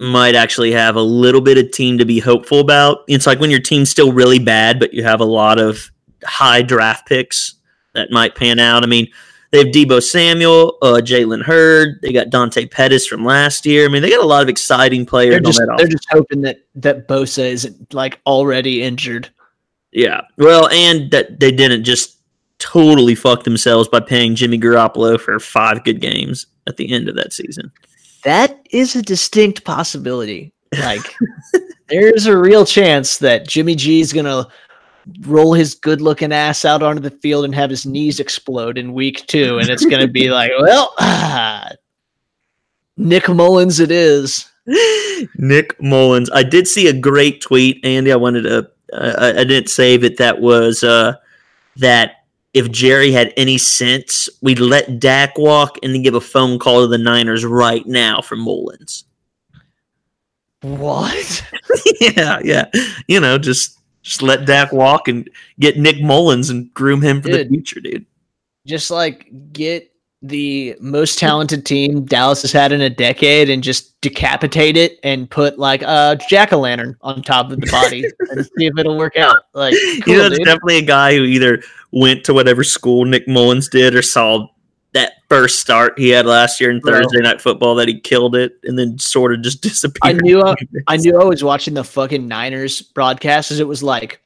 [0.00, 3.04] might actually have a little bit of team to be hopeful about.
[3.08, 5.90] It's like when your team's still really bad, but you have a lot of
[6.24, 7.54] high draft picks
[7.94, 8.82] that might pan out.
[8.82, 9.06] I mean,
[9.52, 12.00] they have Deebo Samuel, uh, Jalen Hurd.
[12.02, 13.84] They got Dante Pettis from last year.
[13.84, 15.90] I mean, they got a lot of exciting players They're on just they're offense.
[15.92, 19.28] just hoping that that Bosa isn't like already injured.
[19.92, 20.22] Yeah.
[20.38, 22.16] Well, and that they didn't just
[22.58, 27.16] totally fuck themselves by paying Jimmy Garoppolo for five good games at the end of
[27.16, 27.70] that season.
[28.24, 30.52] that is a distinct possibility.
[30.78, 31.14] Like,
[31.88, 34.46] there's a real chance that Jimmy G is gonna
[35.20, 39.26] roll his good-looking ass out onto the field and have his knees explode in week
[39.26, 41.70] two, and it's gonna be like, well, ah,
[42.96, 44.50] Nick Mullens, it is.
[45.36, 46.30] Nick Mullens.
[46.32, 48.12] I did see a great tweet, Andy.
[48.12, 48.70] I wanted to.
[48.92, 50.18] Uh, I, I didn't save it.
[50.18, 51.14] That was uh,
[51.76, 56.58] that if Jerry had any sense, we'd let Dak walk and then give a phone
[56.58, 59.04] call to the Niners right now for Mullens.
[60.60, 61.44] What?
[62.00, 62.66] yeah, yeah.
[63.08, 65.28] You know, just just let Dak walk and
[65.60, 67.48] get Nick Mullens and groom him for Dude.
[67.48, 68.06] the future, dude.
[68.66, 74.00] Just like get the most talented team Dallas has had in a decade and just
[74.00, 78.44] decapitate it and put like a jack o' lantern on top of the body and
[78.44, 79.42] see if it'll work out.
[79.52, 83.26] Like, you cool, know, it's definitely a guy who either went to whatever school Nick
[83.26, 84.46] Mullens did or saw
[84.92, 86.92] that first start he had last year in Bro.
[86.92, 90.16] Thursday Night Football that he killed it and then sort of just disappeared.
[90.16, 90.54] I knew I,
[90.88, 94.20] I knew I was watching the fucking Niners broadcast as it was like,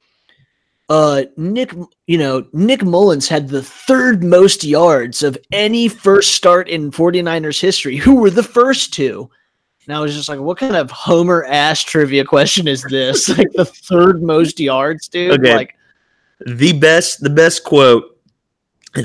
[0.88, 1.72] uh, Nick,
[2.06, 7.60] you know, Nick Mullens had the third most yards of any first start in 49ers
[7.60, 7.96] history.
[7.96, 9.28] Who were the first two?
[9.86, 13.28] And I was just like, what kind of Homer ass trivia question is this?
[13.38, 15.40] like the third most yards, dude.
[15.40, 15.56] Okay.
[15.56, 15.76] Like,
[16.44, 18.04] the best the best quote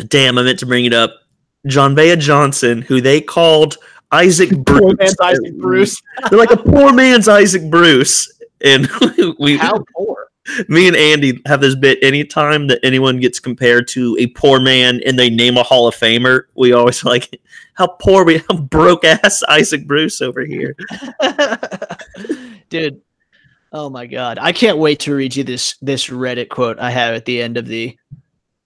[0.07, 1.20] damn i meant to bring it up
[1.67, 3.77] Jon'Vea johnson who they called
[4.11, 6.01] isaac bruce poor man's Isaac Bruce.
[6.29, 8.31] they're like a poor man's isaac bruce.
[8.63, 8.89] And
[9.39, 10.27] we How poor?
[10.67, 14.99] me and andy have this bit anytime that anyone gets compared to a poor man
[15.05, 17.39] and they name a hall of famer we always like
[17.75, 20.75] how poor we how broke ass isaac bruce over here.
[22.69, 23.01] Dude
[23.71, 24.39] oh my god.
[24.39, 27.57] I can't wait to read you this this reddit quote i have at the end
[27.57, 27.95] of the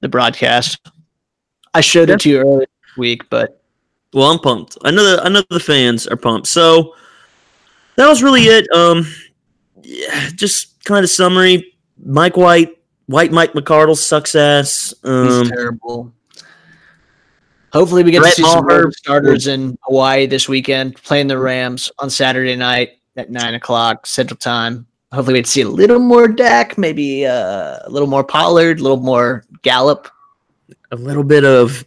[0.02, 0.80] the broadcast.
[1.74, 3.62] I showed it to you earlier week but
[4.14, 4.78] Well, I'm pumped.
[4.84, 6.48] I know the I know the fans are pumped.
[6.48, 6.96] So
[7.98, 8.68] that was really it.
[8.76, 9.06] Um,
[9.82, 11.74] yeah, just kind of summary.
[12.04, 12.78] Mike White,
[13.08, 14.94] White Mike McCardle sucks ass.
[15.04, 16.12] he's Um, terrible
[17.74, 21.28] hopefully we get Brett to see some Maher- more starters in hawaii this weekend playing
[21.28, 25.62] the rams on saturday night at nine o'clock central time hopefully we get to see
[25.62, 30.08] a little more Dak, maybe uh, a little more pollard a little more Gallup.
[30.92, 31.84] a little bit of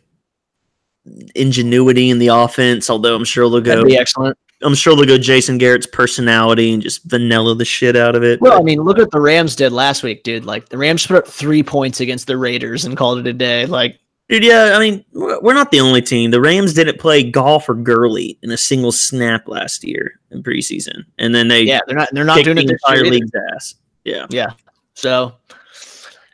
[1.35, 2.91] ingenuity in the offense.
[2.91, 3.71] Although I'm sure they'll go.
[3.71, 4.39] That'd be excellent.
[4.63, 8.41] I'm sure they'll go Jason Garrett's personality and just vanilla the shit out of it.
[8.41, 10.45] Well, but- I mean, look what the Rams did last week, dude.
[10.45, 13.67] Like the Rams put up three points against the Raiders and called it a day.
[13.67, 16.31] Like, Dude, yeah, I mean, we're not the only team.
[16.33, 21.05] The Rams didn't play Goff or Gurley in a single snap last year in preseason,
[21.17, 23.77] and then they yeah, they're not they're not doing the entire league's ass.
[24.05, 24.51] Yeah, Yeah,
[24.93, 25.33] So,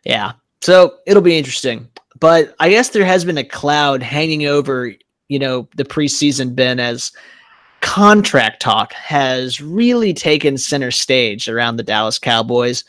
[0.04, 0.32] yeah.
[0.60, 1.88] So it'll be interesting.
[2.20, 4.92] But I guess there has been a cloud hanging over,
[5.28, 7.12] you know, the preseason, Ben, as
[7.80, 12.84] contract talk has really taken center stage around the Dallas Cowboys.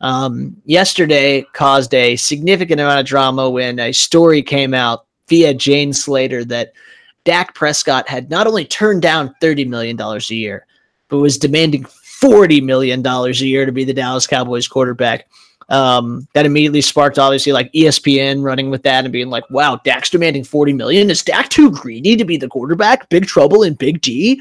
[0.00, 5.92] Um, yesterday caused a significant amount of drama when a story came out via Jane
[5.92, 6.72] Slater that
[7.24, 10.66] Dak Prescott had not only turned down $30 million a year,
[11.08, 15.28] but was demanding $40 million a year to be the Dallas Cowboys quarterback.
[15.68, 20.10] Um, that immediately sparked obviously like ESPN running with that and being like, wow, Dak's
[20.10, 21.10] demanding 40 million.
[21.10, 23.08] Is Dak too greedy to be the quarterback?
[23.08, 24.40] Big trouble in Big D?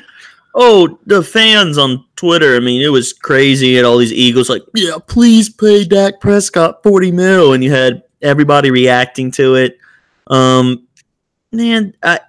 [0.54, 2.56] Oh, the fans on Twitter.
[2.56, 3.78] I mean, it was crazy.
[3.78, 7.54] And all these Eagles like, yeah, please pay Dak Prescott 40 mil.
[7.54, 9.78] And you had everybody reacting to it.
[10.28, 10.88] Um,
[11.52, 12.20] man, I,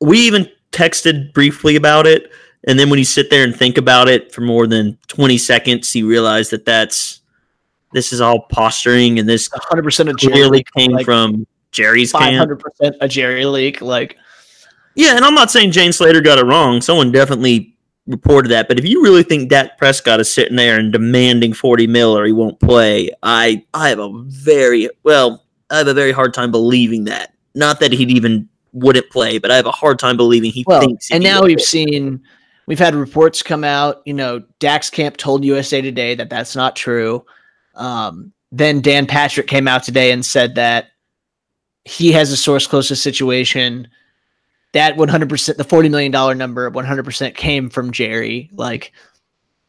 [0.00, 2.30] we even texted briefly about it.
[2.68, 5.94] And then when you sit there and think about it for more than 20 seconds,
[5.94, 7.20] you realize that that's,
[7.92, 12.50] this is all posturing and this 100% a Jerry clearly came like from Jerry's camp.
[12.50, 13.80] 500% a Jerry leak.
[13.80, 14.16] Like,
[14.94, 16.80] Yeah, and I'm not saying Jane Slater got it wrong.
[16.80, 18.68] Someone definitely reported that.
[18.68, 22.24] But if you really think Dak Prescott is sitting there and demanding 40 mil or
[22.24, 26.50] he won't play, I I have a very well, I have a very hard time
[26.50, 27.34] believing that.
[27.54, 30.80] Not that he'd even wouldn't play, but I have a hard time believing he well,
[30.80, 31.10] thinks.
[31.10, 31.64] and now we've play.
[31.64, 32.22] seen,
[32.66, 36.76] we've had reports come out, you know, Dak's camp told USA Today that that's not
[36.76, 37.24] true.
[37.76, 40.88] Um, then Dan Patrick came out today and said that
[41.84, 43.88] he has a source close to the situation.
[44.72, 48.50] That 100%, the $40 million number, 100% came from Jerry.
[48.52, 48.92] Like,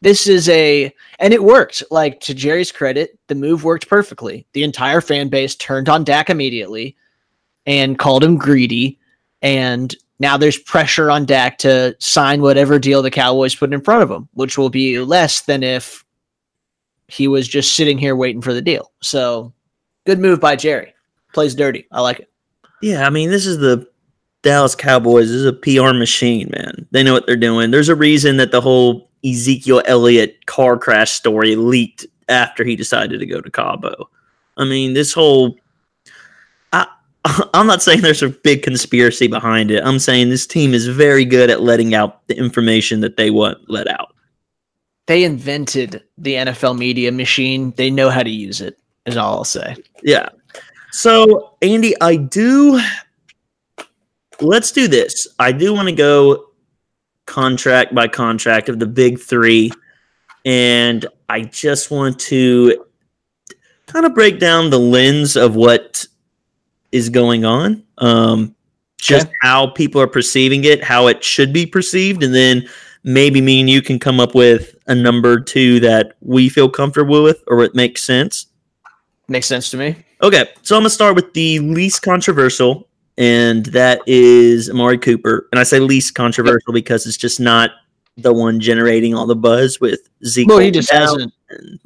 [0.00, 1.82] this is a, and it worked.
[1.90, 4.46] Like, to Jerry's credit, the move worked perfectly.
[4.52, 6.96] The entire fan base turned on Dak immediately
[7.66, 8.98] and called him greedy.
[9.42, 14.02] And now there's pressure on Dak to sign whatever deal the Cowboys put in front
[14.02, 16.04] of him, which will be less than if
[17.08, 18.92] he was just sitting here waiting for the deal.
[19.02, 19.52] So
[20.06, 20.94] good move by Jerry.
[21.32, 21.86] Plays dirty.
[21.90, 22.30] I like it.
[22.80, 23.88] Yeah, I mean, this is the
[24.42, 25.28] Dallas Cowboys.
[25.28, 26.86] This is a PR machine, man.
[26.90, 27.70] They know what they're doing.
[27.70, 33.18] There's a reason that the whole Ezekiel Elliott car crash story leaked after he decided
[33.20, 34.08] to go to Cabo.
[34.56, 35.56] I mean, this whole.
[36.72, 36.86] I,
[37.54, 39.82] I'm not saying there's a big conspiracy behind it.
[39.84, 43.58] I'm saying this team is very good at letting out the information that they want
[43.68, 44.14] let out.
[45.08, 47.72] They invented the NFL media machine.
[47.76, 49.74] They know how to use it, is all I'll say.
[50.02, 50.28] Yeah.
[50.92, 52.78] So, Andy, I do.
[54.40, 55.26] Let's do this.
[55.38, 56.50] I do want to go
[57.24, 59.72] contract by contract of the big three.
[60.44, 62.84] And I just want to
[63.86, 66.06] kind of break down the lens of what
[66.92, 68.54] is going on, um,
[68.98, 69.36] just Okay.
[69.40, 72.22] how people are perceiving it, how it should be perceived.
[72.22, 72.68] And then
[73.04, 77.22] maybe me and you can come up with a number two that we feel comfortable
[77.22, 78.46] with or it makes sense.
[79.28, 79.96] Makes sense to me.
[80.22, 85.46] Okay, so I'm gonna start with the least controversial, and that is Amari Cooper.
[85.52, 87.70] And I say least controversial because it's just not
[88.16, 90.48] the one generating all the buzz with Zeke.
[90.48, 91.32] Well, he just hasn't.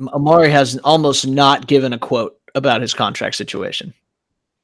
[0.08, 3.92] Amari has almost not given a quote about his contract situation.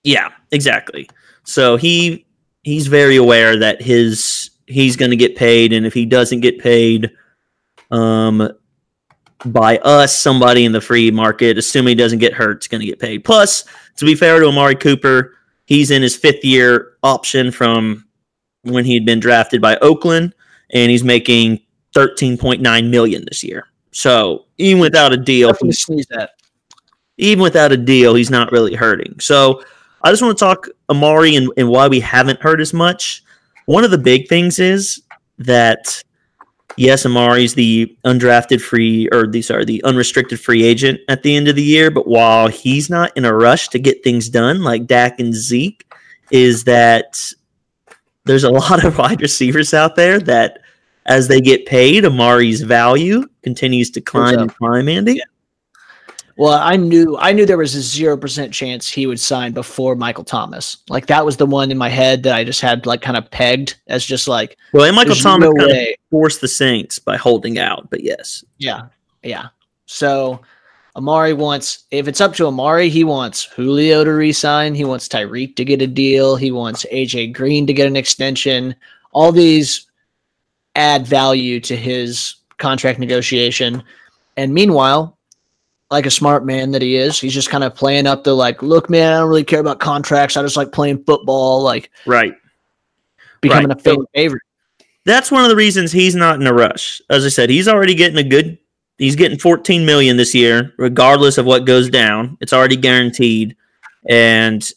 [0.05, 1.11] Yeah, exactly.
[1.45, 2.25] So he
[2.63, 6.59] he's very aware that his he's going to get paid, and if he doesn't get
[6.59, 7.11] paid,
[7.91, 8.51] um,
[9.45, 12.87] by us, somebody in the free market, assuming he doesn't get hurt, is going to
[12.87, 13.25] get paid.
[13.25, 13.65] Plus,
[13.97, 18.05] to be fair to Amari Cooper, he's in his fifth year option from
[18.63, 20.35] when he had been drafted by Oakland,
[20.71, 21.61] and he's making
[21.95, 23.69] thirteen point nine million this year.
[23.93, 26.31] So even without a deal, that.
[27.17, 29.19] even without a deal, he's not really hurting.
[29.21, 29.63] So
[30.03, 33.23] I just want to talk Amari and, and why we haven't heard as much.
[33.67, 35.03] One of the big things is
[35.39, 36.03] that
[36.79, 41.49] yes, Amari's the undrafted free or the sorry, the unrestricted free agent at the end
[41.49, 44.87] of the year, but while he's not in a rush to get things done like
[44.87, 45.85] Dak and Zeke,
[46.31, 47.33] is that
[48.25, 50.61] there's a lot of wide receivers out there that
[51.07, 55.21] as they get paid, Amari's value continues to climb and climb, Andy.
[56.39, 59.97] Well, I knew I knew there was a zero percent chance he would sign before
[59.97, 60.77] Michael Thomas.
[60.89, 63.29] Like that was the one in my head that I just had like kind of
[63.31, 67.17] pegged as just like Well, and Michael Thomas no kind of forced the Saints by
[67.17, 68.45] holding out, but yes.
[68.59, 68.87] Yeah,
[69.25, 69.49] yeah.
[69.87, 70.41] So
[70.95, 74.77] Amari wants, if it's up to Amari, he wants Julio to resign.
[74.77, 76.37] He wants Tyreek to get a deal.
[76.37, 78.77] He wants AJ Green to get an extension.
[79.11, 79.89] All these
[80.77, 83.83] add value to his contract negotiation.
[84.37, 85.18] And meanwhile,
[85.91, 88.63] like a smart man that he is, he's just kind of playing up the like,
[88.63, 90.37] look, man, I don't really care about contracts.
[90.37, 92.35] I just like playing football, like right,
[93.41, 93.79] becoming right.
[93.79, 94.43] a so favorite.
[95.05, 97.01] That's one of the reasons he's not in a rush.
[97.09, 98.59] As I said, he's already getting a good.
[98.99, 102.37] He's getting 14 million this year, regardless of what goes down.
[102.41, 103.57] It's already guaranteed,
[104.09, 104.69] and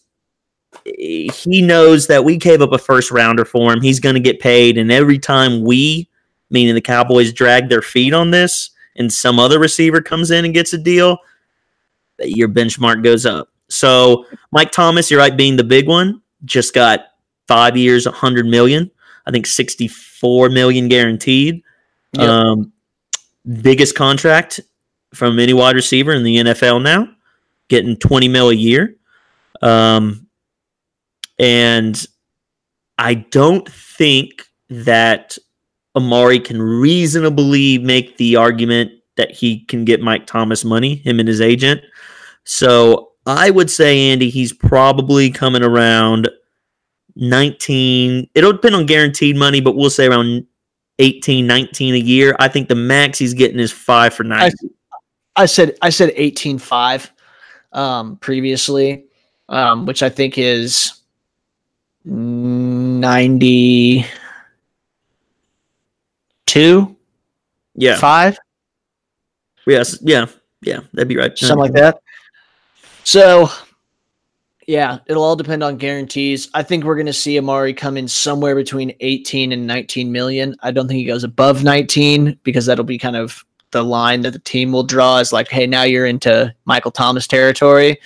[0.85, 3.81] he knows that we gave up a first rounder for him.
[3.81, 6.07] He's going to get paid, and every time we,
[6.49, 10.53] meaning the Cowboys, drag their feet on this, and some other receiver comes in and
[10.53, 11.17] gets a deal,
[12.19, 13.49] your benchmark goes up.
[13.69, 17.05] So Mike Thomas, you're right, being the big one, just got
[17.47, 18.91] five years, 100 million.
[19.25, 21.63] I think 64 million guaranteed.
[22.13, 22.27] Yep.
[22.27, 22.73] Um,
[23.61, 24.59] biggest contract
[25.13, 27.07] from any wide receiver in the NFL now,
[27.67, 28.95] getting 20 mil a year.
[29.61, 30.27] Um,
[31.39, 32.05] and
[32.97, 35.37] I don't think that
[35.95, 41.27] Amari can reasonably make the argument that he can get Mike Thomas money, him and
[41.27, 41.81] his agent.
[42.43, 46.29] So I would say, Andy, he's probably coming around
[47.15, 48.29] 19.
[48.33, 50.45] It'll depend on guaranteed money, but we'll say around
[50.99, 52.35] 18, 19 a year.
[52.39, 54.51] I think the max he's getting is five for nine.
[55.35, 57.11] I, I said I said 18 5
[57.73, 59.05] um, previously,
[59.49, 60.93] um, which I think is
[62.05, 64.05] 90
[66.45, 66.95] two,
[67.75, 68.37] yeah, five.
[69.67, 70.25] Yes, yeah,
[70.61, 71.37] yeah, that'd be right.
[71.37, 72.01] Something like that.
[73.03, 73.49] So,
[74.67, 76.49] yeah, it'll all depend on guarantees.
[76.53, 80.55] I think we're going to see Amari come in somewhere between 18 and 19 million.
[80.61, 84.31] I don't think he goes above 19 because that'll be kind of the line that
[84.31, 87.97] the team will draw is like, hey, now you're into Michael Thomas territory.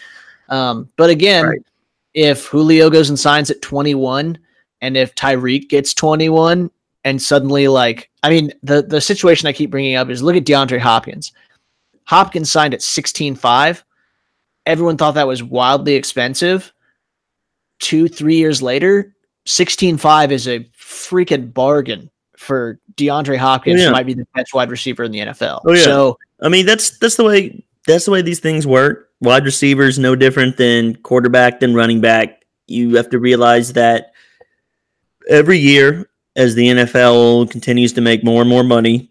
[0.49, 1.65] Um, but again, right.
[2.13, 4.37] if Julio goes and signs at 21,
[4.81, 6.69] and if Tyreek gets 21,
[7.05, 10.43] and suddenly like I mean the the situation I keep bringing up is look at
[10.43, 11.31] DeAndre Hopkins.
[12.03, 13.83] Hopkins signed at 16.5.
[14.65, 16.73] Everyone thought that was wildly expensive.
[17.79, 19.15] 2 3 years later,
[19.47, 23.91] 16.5 is a freaking bargain for DeAndre Hopkins, yeah.
[23.91, 25.61] might be the best wide receiver in the NFL.
[25.65, 25.83] Oh, yeah.
[25.83, 29.11] So I mean that's that's the way that's the way these things work.
[29.21, 32.43] Wide receivers no different than quarterback than running back.
[32.67, 34.11] You have to realize that
[35.29, 39.09] every year as the NFL continues to make more and more money,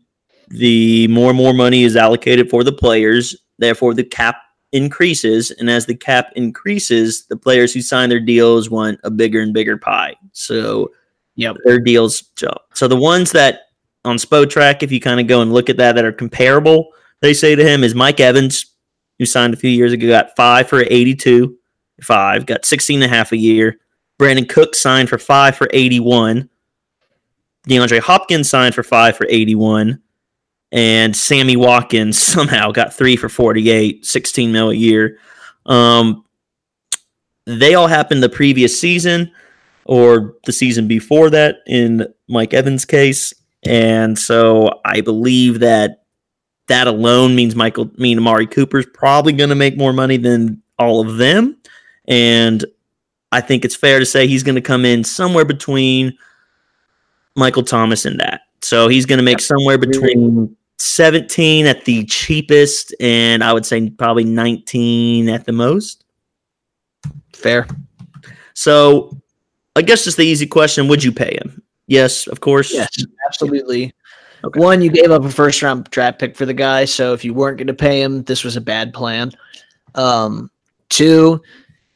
[0.49, 3.37] the more and more money is allocated for the players.
[3.59, 4.37] Therefore, the cap
[4.73, 5.51] increases.
[5.53, 9.55] And as the cap increases, the players who sign their deals want a bigger and
[9.55, 10.17] bigger pie.
[10.33, 10.91] So,
[11.37, 12.59] yeah, their deals jump.
[12.75, 13.61] So the ones that
[14.05, 16.91] on Spotrac, if you kind of go and look at that, that are comparable,
[17.23, 18.67] they say to him is Mike Evans,
[19.19, 21.57] who signed a few years ago, got five for 82,
[22.03, 23.79] five, got 16 and a half a year.
[24.19, 26.51] Brandin Cooks signed for five for 81.
[27.69, 30.01] DeAndre Hopkins signed for five for 81.
[30.73, 35.19] And Sammy Watkins somehow got three for 48, 16 mil a year.
[35.67, 36.25] Um,
[37.47, 39.31] they all happened the previous season
[39.85, 43.33] or the season before that in Mike Evans' case.
[43.67, 46.05] And so I believe that
[46.69, 51.01] that alone means Michael, mean Amari Cooper's probably going to make more money than all
[51.01, 51.57] of them.
[52.09, 52.65] And
[53.33, 56.17] I think it's fair to say he's going to come in somewhere between
[57.37, 58.43] Michael Thomas in that.
[58.63, 63.91] So he's going to make somewhere between 17 at the cheapest and I would say
[63.91, 66.05] probably 19 at the most.
[67.33, 67.67] Fair.
[68.55, 69.17] So
[69.77, 71.63] I guess just the easy question would you pay him?
[71.87, 72.73] Yes, of course.
[72.73, 72.89] Yes,
[73.27, 73.93] absolutely.
[74.45, 74.61] Okay.
[74.61, 76.85] One, you gave up a first round draft pick for the guy.
[76.85, 79.33] So if you weren't going to pay him, this was a bad plan.
[79.95, 80.51] Um,
[80.89, 81.43] two,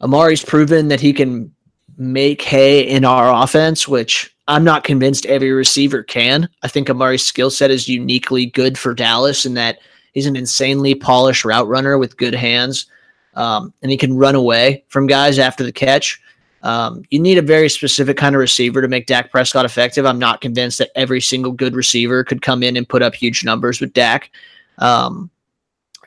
[0.01, 1.53] Amari's proven that he can
[1.97, 6.49] make hay in our offense, which I'm not convinced every receiver can.
[6.63, 9.79] I think Amari's skill set is uniquely good for Dallas in that
[10.15, 12.87] he's an insanely polished route runner with good hands,
[13.35, 16.21] um, and he can run away from guys after the catch.
[16.63, 20.07] Um, you need a very specific kind of receiver to make Dak Prescott effective.
[20.07, 23.45] I'm not convinced that every single good receiver could come in and put up huge
[23.45, 24.31] numbers with Dak.
[24.79, 25.31] Um,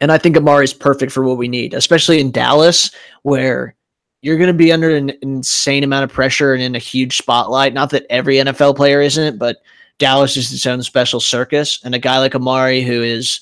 [0.01, 2.89] and I think Amari is perfect for what we need, especially in Dallas,
[3.21, 3.75] where
[4.21, 7.73] you're going to be under an insane amount of pressure and in a huge spotlight.
[7.73, 9.57] Not that every NFL player isn't, but
[9.97, 11.79] Dallas is its own special circus.
[11.83, 13.41] And a guy like Amari, who is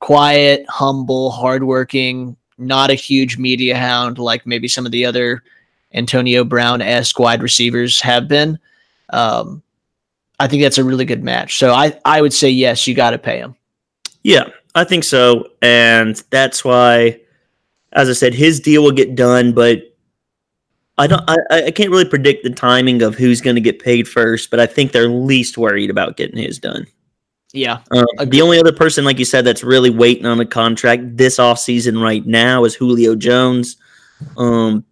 [0.00, 5.42] quiet, humble, hardworking, not a huge media hound like maybe some of the other
[5.94, 8.58] Antonio Brown esque wide receivers have been.
[9.10, 9.62] Um,
[10.40, 11.58] I think that's a really good match.
[11.58, 13.54] So I, I would say yes, you got to pay him.
[14.22, 17.20] Yeah, I think so, and that's why,
[17.92, 19.82] as I said, his deal will get done, but
[20.98, 21.22] I don't.
[21.28, 24.60] I, I can't really predict the timing of who's going to get paid first, but
[24.60, 26.86] I think they're least worried about getting his done.
[27.52, 27.80] Yeah.
[27.90, 31.38] Um, the only other person, like you said, that's really waiting on a contract this
[31.38, 33.76] offseason right now is Julio Jones.
[34.38, 34.84] Um,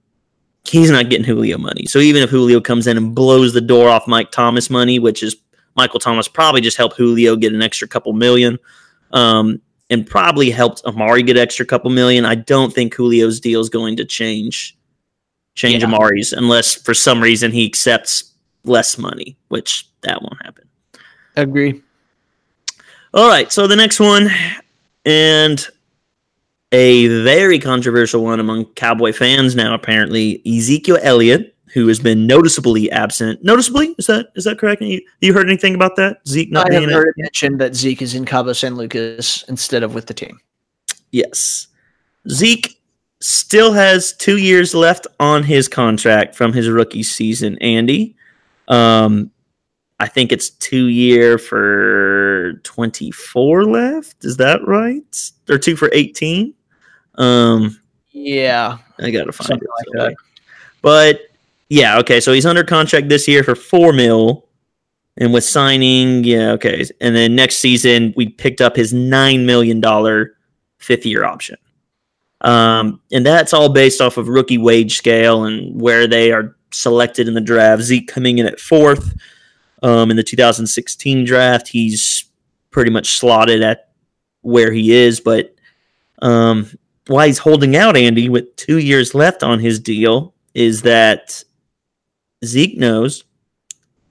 [0.69, 1.87] he's not getting Julio money.
[1.87, 5.23] So even if Julio comes in and blows the door off Mike Thomas money, which
[5.23, 5.37] is
[5.75, 8.59] Michael Thomas probably just helped Julio get an extra couple million,
[9.13, 9.61] um,
[9.91, 12.25] and probably helped Amari get extra couple million.
[12.25, 14.77] I don't think Julio's deal is going to change
[15.55, 15.89] change Yeah.
[15.89, 18.33] Amari's unless for some reason he accepts
[18.65, 20.67] less money, which that won't happen.
[21.37, 21.83] Agree.
[23.13, 24.31] All right, so the next one,
[25.05, 25.67] and
[26.71, 29.75] a very controversial one among Cowboy fans now.
[29.75, 33.43] Apparently, Ezekiel Elliott, who has been noticeably absent.
[33.45, 34.83] Noticeably, is that is that correct?
[34.83, 36.19] You, you heard anything about that?
[36.27, 39.43] Zeke not I being have heard it mentioned that Zeke is in Cabo San Lucas
[39.45, 40.41] instead of with the team.
[41.13, 41.69] Yes,
[42.29, 42.81] Zeke
[43.21, 47.59] still has two years left on his contract from his rookie season.
[47.59, 48.17] Andy,
[48.69, 49.31] um,
[49.99, 54.25] I think it's two year for twenty four left.
[54.25, 55.31] Is that right?
[55.49, 56.55] Or two for eighteen?
[57.17, 57.79] Um,
[58.11, 58.79] Yeah.
[58.99, 59.97] I gotta find Something it.
[59.99, 60.17] like that.
[60.83, 61.21] But
[61.71, 62.21] yeah, okay.
[62.21, 64.49] So he's under contract this year for four mil,
[65.17, 66.85] and with signing, yeah, okay.
[67.01, 70.37] And then next season we picked up his nine million dollar
[70.79, 71.57] fifth year option.
[72.41, 77.29] Um, and that's all based off of rookie wage scale and where they are selected
[77.29, 77.83] in the draft.
[77.83, 79.15] Zeke coming in at fourth
[79.83, 81.69] um, in the 2016 draft.
[81.69, 82.25] He's
[82.71, 83.91] pretty much slotted at
[84.41, 85.55] where he is, but
[86.23, 86.67] um,
[87.07, 91.45] why he's holding out Andy with two years left on his deal is that
[92.45, 93.25] Zeke knows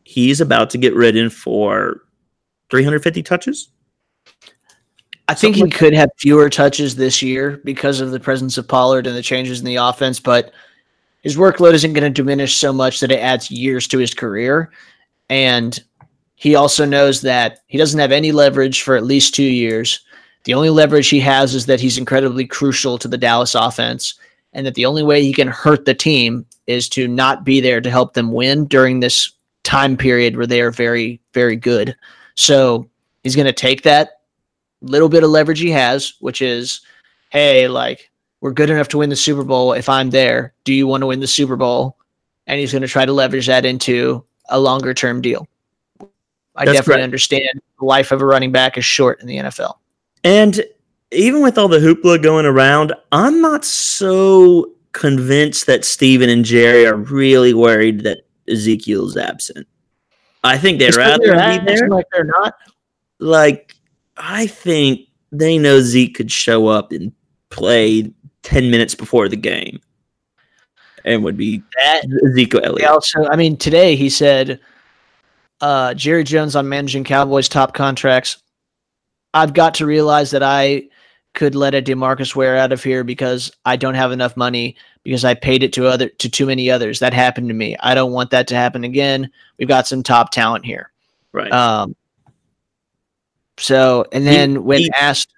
[0.04, 2.02] he's about to get ridden for
[2.70, 3.70] 350 touches.
[5.28, 8.68] I think Something he could have fewer touches this year because of the presence of
[8.68, 10.52] Pollard and the changes in the offense, but
[11.22, 14.72] his workload isn't going to diminish so much that it adds years to his career.
[15.30, 15.80] And
[16.36, 20.00] he also knows that he doesn't have any leverage for at least two years.
[20.46, 24.16] The only leverage he has is that he's incredibly crucial to the Dallas offense,
[24.54, 27.82] and that the only way he can hurt the team is to not be there
[27.82, 31.96] to help them win during this time period where they are very, very good.
[32.36, 32.88] So
[33.24, 34.22] he's going to take that
[34.82, 36.82] little bit of leverage he has, which is,
[37.32, 38.12] hey, like
[38.42, 40.54] we're good enough to win the Super Bowl if I'm there.
[40.64, 41.98] Do you want to win the Super Bowl?
[42.46, 45.48] And he's going to try to leverage that into a longer term deal.
[46.56, 47.04] I That's definitely correct.
[47.04, 49.76] understand the life of a running back is short in the NFL.
[50.24, 50.64] And
[51.12, 56.86] even with all the hoopla going around, I'm not so convinced that Stephen and Jerry
[56.86, 59.66] are really worried that Ezekiel's absent.
[60.44, 61.88] I think they'd rather They're be there.
[61.88, 62.54] like they're not.
[63.20, 63.76] Like,
[64.18, 67.14] I think they know Zeke could show up and
[67.50, 68.12] play
[68.44, 69.80] 10 minutes before the game
[71.06, 72.90] and would be That Ezekiel Elliott.
[72.90, 74.60] also, I mean, today he said,
[75.62, 78.44] uh, Jerry Jones on managing Cowboys top contracts.
[79.34, 80.90] I've got to realize that I
[81.40, 85.24] could let a Demarcus Ware out of here because I don't have enough money because
[85.24, 87.00] I paid it to other to too many others.
[87.00, 87.78] That happened to me.
[87.80, 89.32] I don't want that to happen again.
[89.58, 90.92] We've got some top talent here.
[91.32, 91.50] Right.
[91.50, 91.96] Um,
[93.58, 95.30] so, and then when he- asked,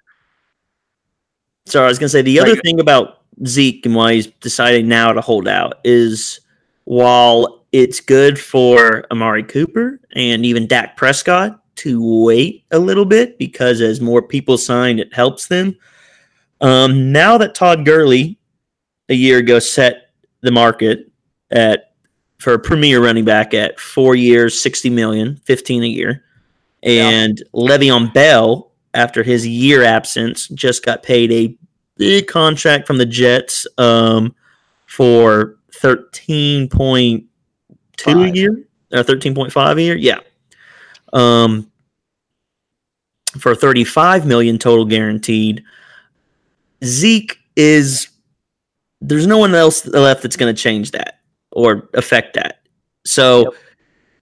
[1.66, 2.62] Sorry, I was going to say the other Right.
[2.64, 6.40] thing about Zeke and why he's deciding now to hold out is
[6.82, 13.38] while it's good for Amari Cooper and even Dak Prescott to wait a little bit
[13.38, 15.76] because as more people sign, it helps them.
[16.62, 18.38] Um, now that Todd Gurley
[19.08, 20.10] a year ago set
[20.40, 21.10] the market
[21.50, 21.92] at
[22.38, 26.24] for a premier running back at four years, 60 million, 15 a year.
[26.82, 27.08] Yeah.
[27.08, 31.56] And Le'Veon Bell, after his year absence, just got paid a
[31.96, 34.34] big contract from the Jets um,
[34.86, 37.24] for 13.2
[38.06, 39.96] a year or 13.5 a year.
[39.96, 40.18] Yeah.
[41.12, 41.70] Um,
[43.38, 45.62] for 35 million total guaranteed.
[46.84, 48.08] Zeke is
[49.00, 51.20] there's no one else left that's going to change that
[51.50, 52.60] or affect that.
[53.04, 53.54] So Yep.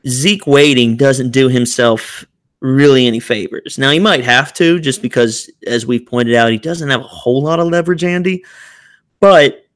[0.08, 2.24] Zeke waiting doesn't do himself
[2.60, 3.78] really any favors.
[3.78, 7.04] Now he might have to just because as we've pointed out he doesn't have a
[7.04, 8.44] whole lot of leverage Andy,
[9.20, 9.66] but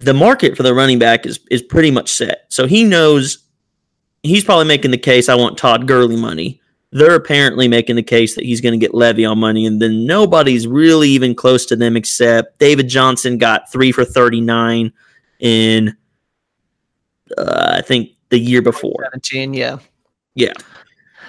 [0.00, 2.46] the market for the running back is is pretty much set.
[2.48, 3.38] So he knows
[4.22, 6.61] he's probably making the case I want Todd Gurley money.
[6.92, 10.66] They're apparently making the case that he's going to get Le'Veon money, and then nobody's
[10.66, 14.92] really even close to them except David Johnson got three for thirty nine
[15.40, 15.96] in
[17.38, 19.06] uh, I think the year before.
[19.12, 19.78] 17, yeah.
[20.34, 20.52] Yeah.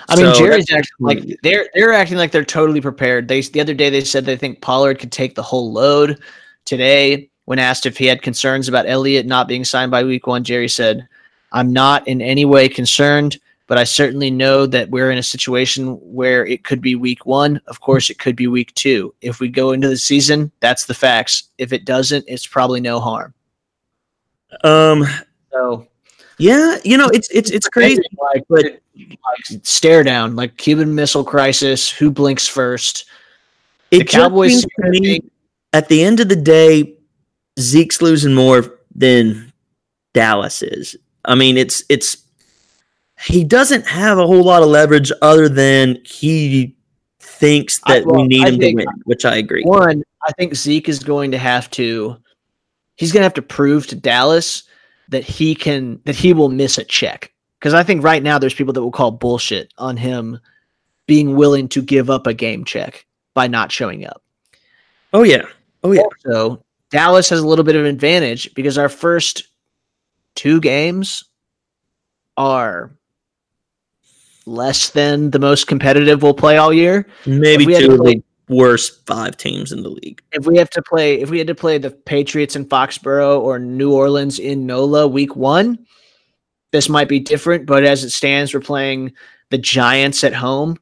[0.09, 3.28] I mean, So Jerry's acting like they're they're acting like they're totally prepared.
[3.28, 6.22] They the other day they said they think Pollard could take the whole load.
[6.66, 10.43] Today, when asked if he had concerns about Elliott not being signed by week one,
[10.43, 11.07] Jerry said,
[11.53, 15.97] "I'm not in any way concerned, but I certainly know that we're in a situation
[16.01, 17.61] where it could be week one.
[17.68, 19.14] Of course, it could be week two.
[19.22, 21.43] If we go into the season, that's the facts.
[21.57, 23.34] If it doesn't, it's probably no harm."
[24.64, 25.05] Um,
[25.51, 25.88] So
[26.38, 28.01] yeah, you know, it's it's it's crazy.
[28.34, 31.89] like, but- like stare down, like Cuban Missile Crisis.
[31.89, 33.05] Who blinks first?
[33.91, 35.22] It the Cowboys me,
[35.74, 36.93] at the end of the day,
[37.59, 39.51] Zeke's losing more than
[40.14, 40.95] Dallas is.
[41.26, 42.18] I mean, it's it's
[43.26, 46.76] he doesn't have a whole lot of leverage other than he
[47.20, 49.64] thinks I- that well, we need I him to win, which I agree.
[49.64, 52.18] One, I think Zeke is going to have to.
[52.96, 54.64] He's going to have to prove to Dallas
[55.10, 57.32] that he can that he will miss a check.
[57.60, 60.40] Because I think right now there's people that will call bullshit on him
[61.06, 64.22] being willing to give up a game check by not showing up.
[65.14, 65.44] Oh yeah,
[65.84, 66.04] oh yeah.
[66.26, 69.44] So Dallas has a little bit of an advantage because our first
[70.36, 71.24] two games
[72.38, 72.92] are
[74.46, 77.08] less than the most competitive we'll play all year.
[77.26, 80.22] Maybe two of the worst five teams in the league.
[80.32, 83.60] If we have to play, if we had to play the Patriots in Foxborough or
[83.60, 85.86] New Orleans in NOLA week one,
[86.72, 87.66] this might be different.
[87.66, 89.14] But as it stands, we're playing
[89.50, 90.78] the Giants at home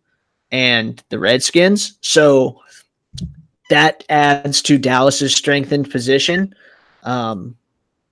[0.52, 1.98] and the Redskins.
[2.02, 2.62] So
[3.70, 6.54] that adds to Dallas's strengthened position.
[7.04, 7.56] Um,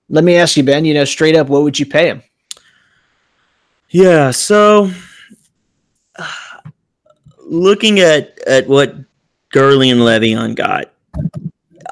[0.08, 0.84] let me ask you, Ben.
[0.84, 2.22] You know, straight up, what would you pay him?
[3.90, 4.90] Yeah, so
[7.50, 8.94] looking at at what
[9.52, 10.92] Gurley and Le'Veon got,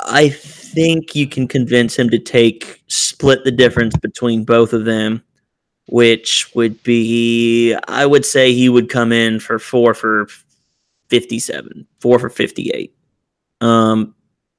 [0.04, 5.22] I think you can convince him to take split the difference between both of them,
[5.88, 10.28] which would be I would say he would come in for four for
[11.08, 12.96] fifty seven, four for fifty eight.
[13.60, 14.14] Um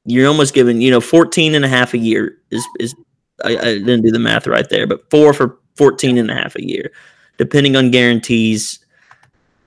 [0.06, 2.96] you're almost giving, you know, 14 and a half a year is is
[3.44, 6.56] I, I didn't do the math right there, but four for 14 and a half
[6.56, 6.92] a year
[7.38, 8.86] depending on guarantees.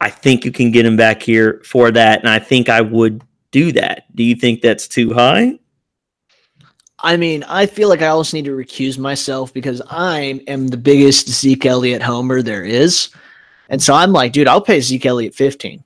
[0.02, 3.22] I think you can get him back here for that, and I think I would
[3.52, 4.12] do that.
[4.16, 5.60] Do you think that's too high?
[6.98, 10.76] I mean, I feel like I also need to recuse myself because I am the
[10.76, 13.10] biggest Zeke Elliott homer there is.
[13.68, 15.84] And so I'm like, dude, I'll pay Zeke Elliott 15.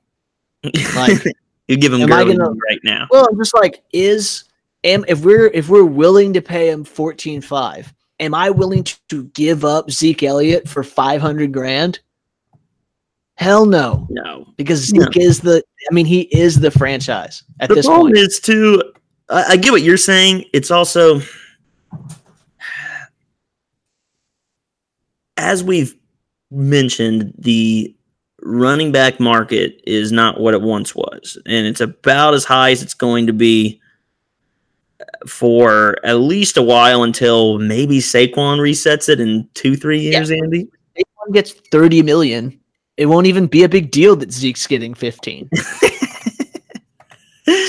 [0.94, 1.22] Like,
[1.68, 3.08] you give him gonna- right now.
[3.10, 4.44] well, I'm just like, is
[4.82, 9.24] am if we're if we're willing to pay him 14.5, am I willing to, to
[9.24, 12.00] give up Zeke Elliott for 500 grand?
[13.36, 14.46] Hell no, No.
[14.56, 15.06] because No.
[15.14, 18.18] Is the I mean, he is the franchise at The this problem point.
[18.18, 18.82] is too.
[19.28, 20.44] I, I get what you're saying.
[20.52, 21.20] It's also
[25.36, 25.94] as we've
[26.50, 27.94] mentioned, the
[28.42, 32.82] running back market is not what it once was, and it's about as high as
[32.82, 33.80] it's going to be
[35.28, 40.30] for at least a while until maybe Saquon resets it in two, three years.
[40.30, 42.58] Andy, Saquon gets 30 million.
[42.96, 45.48] It won't even be a big deal that Zeke's getting 15.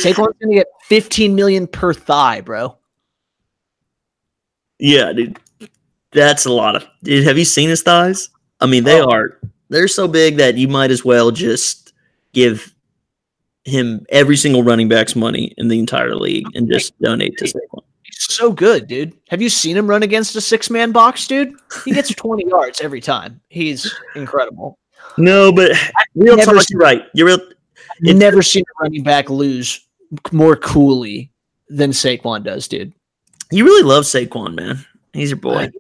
[0.01, 2.78] Saquon's gonna get 15 million per thigh, bro.
[4.80, 5.38] yeah, dude,
[6.11, 6.86] that's a lot of.
[7.03, 8.30] Dude, have you seen his thighs?
[8.59, 9.09] I mean, they Oh.
[9.11, 11.93] are they're so big that you might as well just
[12.34, 12.73] give
[13.65, 17.84] him every single running back's money in the entire league and just donate to Saquon.
[18.03, 19.13] He's so good, dude.
[19.30, 21.53] Have you seen him run against a six man box, dude?
[21.86, 23.41] He gets 20 yards every time.
[23.49, 24.80] He's incredible.
[25.18, 25.72] No, but
[26.15, 27.03] real talk, seen- you're right.
[27.13, 27.39] You're real.
[28.07, 29.88] I've never seen a running back lose
[30.32, 31.32] more coolly
[31.70, 32.93] than Saquon does, dude.
[33.51, 34.86] You really love Saquon, man.
[35.13, 35.72] He's your boy.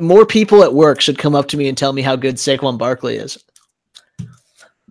[0.00, 2.78] More people at work should come up to me and tell me how good Saquon
[2.78, 3.42] Barkley is.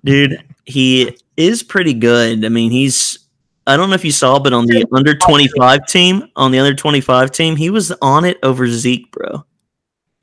[0.04, 2.46] Dude, he is pretty good.
[2.46, 3.28] I mean, he's
[3.68, 6.74] I don't know if you saw, but on the under 25 team, on the under
[6.74, 9.46] 25 team, he was on it over Zeke, bro.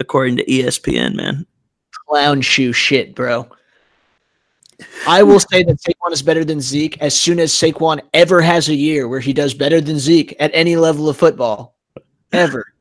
[0.01, 1.47] According to ESPN, man.
[2.15, 3.49] Clown shoe shit, bro.
[5.09, 8.69] I will say that Saquon is better than Zeke as soon as Saquon ever has
[8.69, 11.77] a year where he does better than Zeke at any level of football.
[12.33, 12.73] Ever.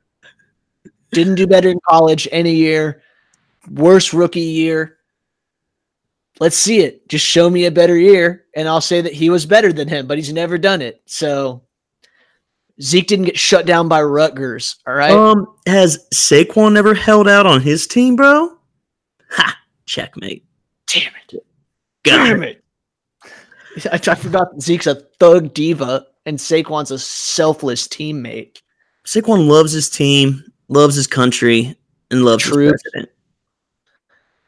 [1.13, 3.01] Didn't do better in college any year.
[3.71, 4.99] Worst rookie year.
[6.39, 7.09] Let's see it.
[7.09, 10.05] Just show me a better year, and I'll say that he was better than him,
[10.05, 11.01] but he's never done it.
[11.07, 11.63] So
[12.79, 14.75] Zeke didn't get shut down by Rutgers.
[14.85, 15.09] All right.
[15.11, 18.59] Um, has Saquon never held out on his team, bro?
[19.33, 19.57] Ha!
[19.85, 20.45] Checkmate.
[20.87, 21.45] Damn it.
[22.03, 22.25] God.
[22.25, 22.63] Damn it.
[23.91, 28.61] I, I forgot Zeke's a thug diva and Saquon's a selfless teammate.
[29.05, 31.75] Saquon loves his team, loves his country,
[32.11, 32.71] and loves True.
[32.71, 33.09] his president.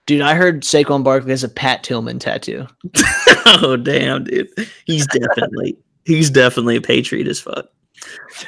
[0.06, 2.68] Dude, I heard Saquon Barkley has a Pat Tillman tattoo.
[3.46, 4.50] oh damn, dude.
[4.86, 7.66] He's definitely he's definitely a patriot as fuck.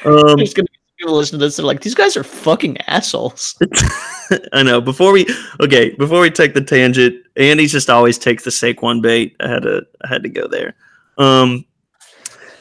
[0.05, 1.57] Um, There's gonna be people listening to this.
[1.57, 3.55] They're like, these guys are fucking assholes.
[4.53, 4.81] I know.
[4.81, 5.27] Before we
[5.61, 9.35] okay, before we take the tangent, Andy just always takes the Saquon bait.
[9.39, 10.75] I had to I had to go there.
[11.17, 11.65] Um,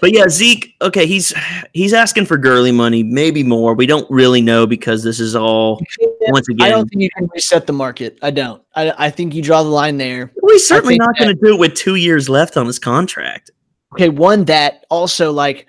[0.00, 0.74] but yeah, Zeke.
[0.82, 1.34] Okay, he's
[1.72, 3.74] he's asking for Gurley money, maybe more.
[3.74, 5.80] We don't really know because this is all
[6.28, 6.66] once again.
[6.66, 8.18] I don't think you can reset the market.
[8.22, 8.62] I don't.
[8.74, 10.32] I, I think you draw the line there.
[10.42, 13.50] We're certainly not going to do it with two years left on his contract.
[13.94, 15.66] Okay, one that also like,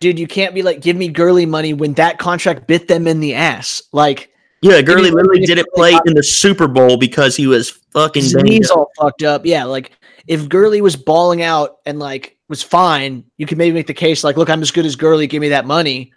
[0.00, 3.20] dude, you can't be like, give me Gurley money when that contract bit them in
[3.20, 3.82] the ass.
[3.92, 4.30] Like
[4.60, 8.70] Yeah, Gurley literally didn't play in the Super Bowl because he was fucking his knees
[8.70, 9.44] all fucked up.
[9.46, 9.92] Yeah, like
[10.26, 14.22] if Gurley was balling out and like was fine, you could maybe make the case
[14.24, 16.12] like, look, I'm as good as Gurley, give me that money.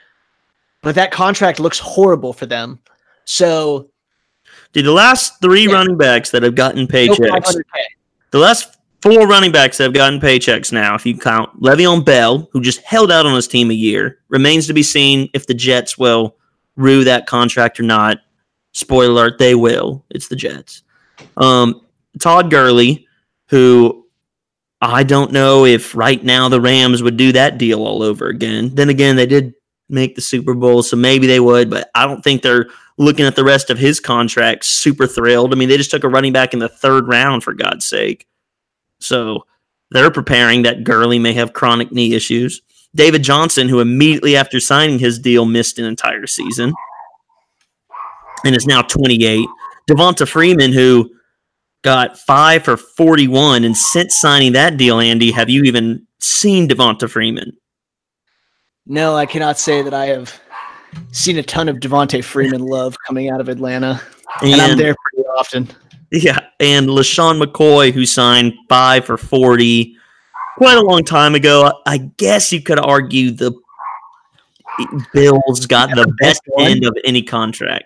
[0.82, 2.80] But that contract looks horrible for them.
[3.26, 3.90] So
[4.72, 5.74] Dude, the last three Yeah.
[5.74, 7.64] running backs that have gotten no paychecks, 500K.
[8.32, 12.62] the last four running backs have gotten paychecks now, if you count Le'Veon Bell, who
[12.62, 15.98] just held out on his team a year, remains to be seen if the Jets
[15.98, 16.36] will
[16.76, 18.20] rue that contract or not.
[18.74, 20.06] Spoiler alert, they will.
[20.10, 20.84] It's the Jets.
[21.38, 21.82] Um,
[22.20, 23.08] Todd Gurley,
[23.50, 24.06] who
[24.82, 28.74] I don't know if right now the Rams would do that deal all over again.
[28.76, 29.54] Then again, they did
[29.90, 33.36] make the Super Bowl, so maybe they would, but I don't think they're looking at
[33.36, 35.52] the rest of his contract super thrilled.
[35.52, 38.28] I mean, they just took a running back in the third round, for God's sake.
[39.00, 39.46] So
[39.92, 42.62] they're preparing that Gurley may have chronic knee issues.
[42.96, 46.74] David Johnson, who immediately after signing his deal missed an entire season
[48.44, 49.48] and is now 28.
[49.90, 51.12] Devonta Freeman, who
[51.82, 53.64] got five for 41.
[53.64, 57.56] And since signing that deal, Andy, have you even seen Devonta Freeman?
[58.86, 60.40] No, I cannot say that I have
[61.12, 64.02] seen a ton of Devonta Freeman love coming out of Atlanta.
[64.42, 65.70] And, I'm there pretty often.
[66.12, 69.96] Yeah, and LeSean McCoy, who signed five for 40
[70.58, 71.72] quite a long time ago.
[71.86, 73.54] I guess you could argue the
[75.14, 76.66] Bills got the best one.
[76.66, 77.86] end of any contract.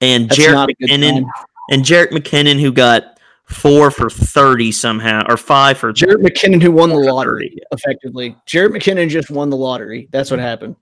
[0.00, 1.24] And That's Jerick not a good McKinnon,
[1.70, 6.72] and Jerick McKinnon, who got four for 30 somehow, or five for Jerick McKinnon, who
[6.72, 8.36] won the lottery, effectively.
[8.46, 10.08] Jerick McKinnon just won the lottery.
[10.10, 10.76] That's what happened.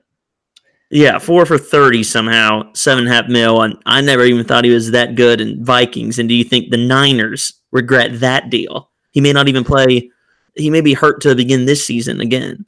[0.90, 3.62] Yeah, four for 30 somehow, seven and a half mil.
[3.62, 6.18] And I never even thought he was that good in Vikings.
[6.18, 8.90] And do you think the Niners regret that deal?
[9.10, 10.10] He may not even play,
[10.54, 12.64] he may be hurt to begin this season again.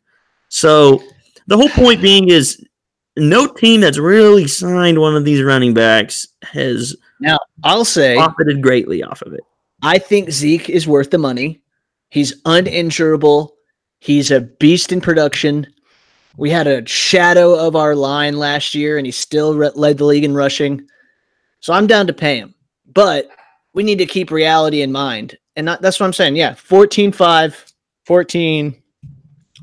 [0.48, 1.02] So
[1.46, 2.62] the whole point being is
[3.16, 8.62] no team that's really signed one of these running backs has now I'll say profited
[8.62, 9.40] greatly off of it.
[9.82, 11.60] I think Zeke is worth the money.
[12.10, 13.50] He's uninsurable.
[14.00, 15.66] He's a beast in production.
[16.36, 20.04] We had a shadow of our line last year, and he still re- led the
[20.04, 20.86] league in rushing.
[21.60, 22.54] So I'm down to pay him.
[22.92, 23.28] But
[23.74, 25.36] we need to keep reality in mind.
[25.56, 26.36] And not, that's what I'm saying.
[26.36, 27.66] Yeah, 14 5,
[28.06, 28.82] 14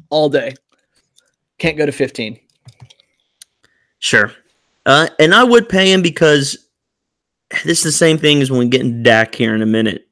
[0.10, 0.54] all day.
[1.58, 2.40] Can't go to 15.
[4.00, 4.32] Sure.
[4.86, 6.58] Uh, and I would pay him because
[7.66, 10.08] this is the same thing as when we get into Dak here in a minute.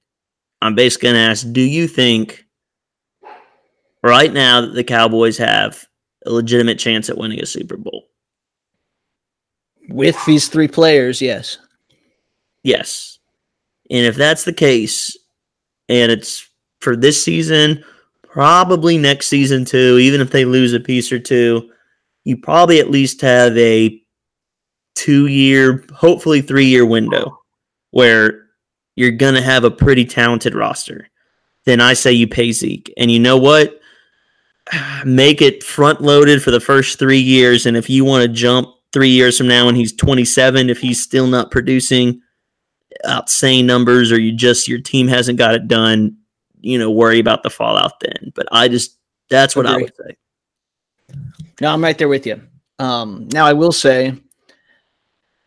[0.61, 2.45] I'm basically going to ask Do you think
[4.01, 5.85] right now that the Cowboys have
[6.25, 8.07] a legitimate chance at winning a Super Bowl?
[9.89, 11.57] With these three players, yes.
[12.63, 13.19] Yes.
[13.91, 15.15] And if that's the case,
[15.87, 16.49] and it's
[16.79, 17.83] for this season,
[18.23, 21.69] probably next season too, even if they lose a piece or two,
[22.23, 24.01] you probably at least have a
[24.95, 27.39] two year, hopefully three year window
[27.91, 28.47] where
[28.95, 31.07] you're going to have a pretty talented roster.
[31.65, 32.91] Then I say you pay Zeke.
[32.97, 33.79] And you know what?
[35.05, 37.65] Make it front loaded for the first three years.
[37.65, 41.01] And if you want to jump three years from now and he's 27, if he's
[41.01, 42.21] still not producing,
[43.05, 46.15] outsane numbers or you just your team hasn't got it done,
[46.61, 48.31] you know, worry about the fallout then.
[48.33, 48.97] But I just
[49.29, 50.17] that's what I would say.
[51.61, 52.41] No, I'm right there with you.
[52.79, 54.13] Um, now, I will say,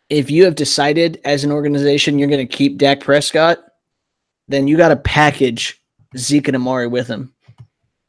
[0.09, 3.59] if you have decided as an organization you're going to keep Dak Prescott,
[4.49, 5.83] then you got to package
[6.17, 7.35] Zeke and Amari with him.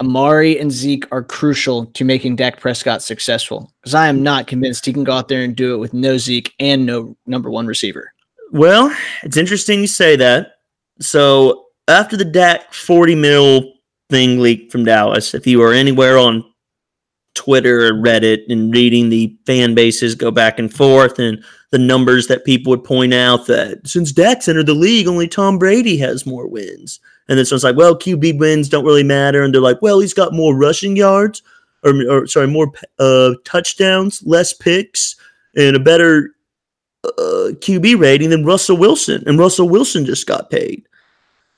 [0.02, 4.86] Amari and Zeke are crucial to making Dak Prescott successful because I am not convinced
[4.86, 7.68] he can go out there and do it with no Zeke and no number one
[7.68, 8.14] receiver.
[8.52, 10.54] Well, it's interesting you say that.
[11.00, 13.74] So after the Dak 40 mil
[14.10, 16.44] thing leaked from Dallas, if you were anywhere on
[17.36, 22.28] Twitter or Reddit and reading the fan bases go back and forth and the numbers
[22.28, 26.26] that people would point out that since Dak's entered the league, only Tom Brady has
[26.26, 27.00] more wins.
[27.28, 29.44] And then someone's like, well, QB wins don't really matter.
[29.44, 31.44] And they're like, well, he's got more rushing yards
[31.84, 35.16] or, or sorry, more uh, touchdowns, less picks,
[35.56, 36.36] and a better
[37.04, 40.88] uh, QB rating than Russell Wilson, and Russell Wilson just got paid.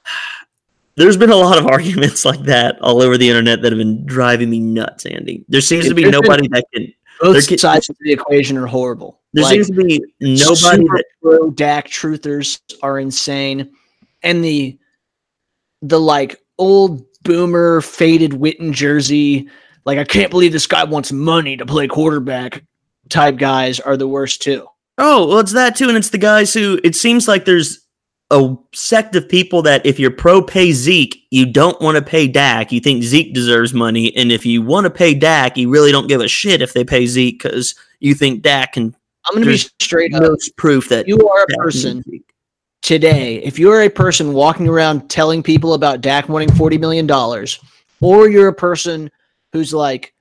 [0.98, 4.06] There's been a lot of arguments like that all over the internet that have been
[4.06, 5.44] driving me nuts, Andy.
[5.48, 6.94] There seems to be nobody that can.
[7.22, 9.20] Both There can- sides of the equation are horrible.
[9.34, 11.04] There Like, seems to be nobody that.
[11.22, 13.72] pro Dak truthers are insane,
[14.24, 14.78] and the
[15.82, 19.48] the like old boomer faded Witten jersey,
[19.86, 22.64] like I can't believe this guy wants money to play quarterback
[23.10, 24.66] type guys are the worst too.
[24.98, 26.80] Oh, well, it's that too, and it's the guys who.
[26.84, 27.86] It seems like there's
[28.32, 32.28] a sect of people that if you're pro pay Zeke, you don't want to pay
[32.28, 32.72] Dak.
[32.72, 36.08] You think Zeke deserves money, and if you want to pay Dak, you really don't
[36.08, 38.96] give a shit if they pay Zeke because you think Dak can.
[39.28, 40.40] I'm gonna be There's straight up.
[40.56, 42.04] Proof that You are a Dak person
[42.82, 47.10] today, if you're a person walking around telling people about Dak wanting $40 million,
[48.02, 49.12] or you're a person
[49.54, 50.14] who's like,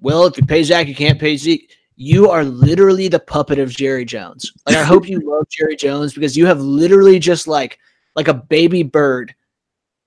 [0.00, 3.70] well, if you pay Zach, you can't pay Zeke, you are literally the puppet of
[3.70, 4.52] Jerry Jones.
[4.66, 7.80] Like, I hope you love Jerry Jones because you have literally just like,
[8.14, 9.34] like a baby bird,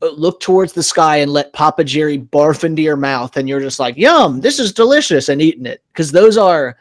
[0.02, 3.60] uh, look towards the sky and let Papa Jerry barf into your mouth, and you're
[3.60, 5.84] just like, yum, this is delicious, and eating it.
[5.92, 6.78] Because those are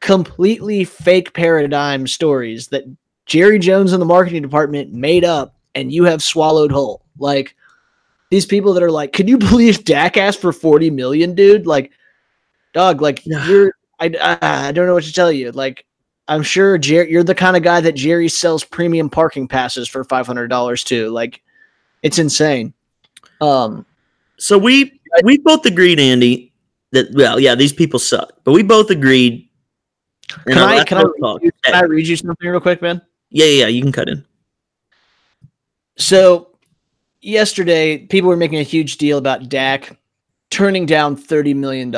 [0.00, 2.82] completely fake paradigm stories that
[3.26, 7.04] Jerry Jones in the marketing department made up and you have swallowed whole.
[7.16, 7.54] Like
[8.32, 11.64] these people that are like, can you believe Dak asked for 40 million, dude?
[11.64, 11.92] Like,
[12.72, 15.50] dog, like you're, I, I, I don't know what to tell you.
[15.52, 15.84] Like,
[16.28, 20.04] I'm sure Jerry, you're the kind of guy that Jerry sells premium parking passes for
[20.04, 21.10] $500 to.
[21.10, 21.42] Like,
[22.02, 22.74] it's insane.
[23.40, 23.84] Um,
[24.38, 26.52] So we we both agreed, Andy,
[26.92, 29.48] that well, yeah, these people suck, but we both agreed.
[30.46, 31.02] can I, can I,
[31.42, 33.00] you, can I read you something real quick, man?
[33.30, 34.24] yeah, yeah, yeah, you can cut in.
[35.96, 36.56] So
[37.20, 39.98] yesterday, people were making a huge deal about Dak
[40.50, 41.90] turning down $30 million.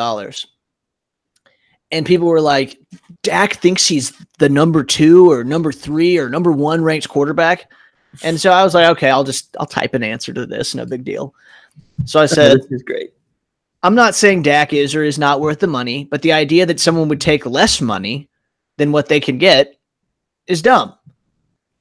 [1.91, 2.79] And people were like,
[3.23, 7.71] Dak thinks he's the number two or number three or number one ranked quarterback.
[8.23, 10.87] And so I was like, okay, I'll just I'll type an answer to this, no
[10.87, 11.35] big deal.
[12.05, 13.13] So I said, this is great.
[13.83, 16.81] I'm not saying Dak is or is not worth the money, but the idea that
[16.81, 18.29] someone would take less money
[18.77, 19.79] than what they can get
[20.47, 20.95] is dumb.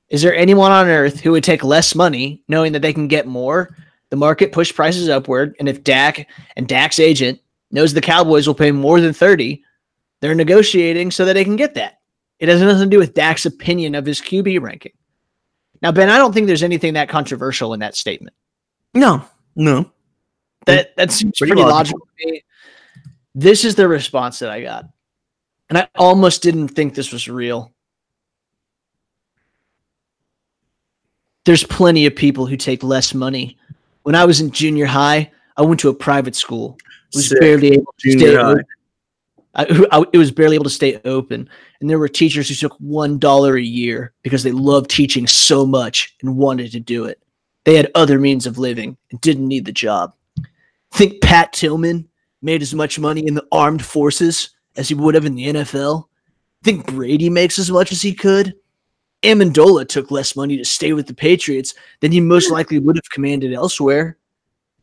[0.09, 3.27] Is there anyone on earth who would take less money knowing that they can get
[3.27, 3.75] more?
[4.09, 7.39] The market pushed prices upward, and if Dak and Dak's agent
[7.71, 9.63] knows the Cowboys will pay more than 30,
[10.21, 11.99] they're negotiating so that they can get that.
[12.39, 14.93] It has nothing to do with Dak's opinion of his QB ranking.
[15.81, 18.35] Now, Ben, I don't think there's anything that controversial in that statement.
[18.93, 19.23] No,
[19.55, 19.91] no.
[20.65, 21.99] That that seems Pretty pretty, logical.
[21.99, 22.43] logical to me.
[23.35, 24.85] This is the response that I got.
[25.69, 27.71] And I almost didn't think this was real.
[31.45, 33.57] There's plenty of people who take less money.
[34.03, 36.77] When I was in junior high, I went to a private school.
[37.13, 37.39] It was Sick.
[37.39, 38.63] barely able to Junior stay.
[39.55, 41.49] I, I- it was barely able to stay open.
[41.81, 46.15] And there were teachers who took $1 a year because they loved teaching so much
[46.21, 47.21] and wanted to do it.
[47.65, 50.13] They had other means of living and didn't need the job.
[50.91, 52.07] Think Pat Tillman
[52.41, 56.05] made as much money in the armed forces as he would have in the NFL?
[56.63, 58.55] Think Brady makes as much as he could?
[59.23, 63.09] Amendola took less money to stay with the Patriots than he most likely would have
[63.11, 64.17] commanded elsewhere.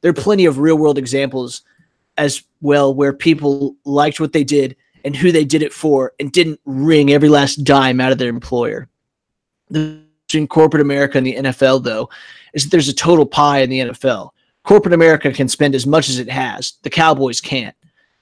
[0.02, 1.62] There are plenty of real world examples
[2.18, 6.32] as well where people liked what they did and who they did it for and
[6.32, 8.88] didn't wring every last dime out of their employer.
[9.70, 10.00] The
[10.34, 12.08] in corporate America and the NFL, though,
[12.52, 14.30] is that there's a total pie in the NFL.
[14.64, 16.74] Corporate America can spend as much as it has.
[16.82, 17.76] The Cowboys can't.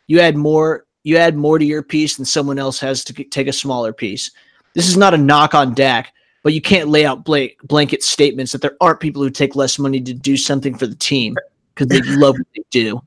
[0.07, 3.49] You add more, you add more to your piece than someone else has to take
[3.49, 4.31] a smaller piece.
[4.75, 8.53] This is not a knock on Dak, but you can't lay out bla- blanket statements
[8.53, 11.37] that there aren't people who take less money to do something for the team
[11.75, 13.01] because they love what they do.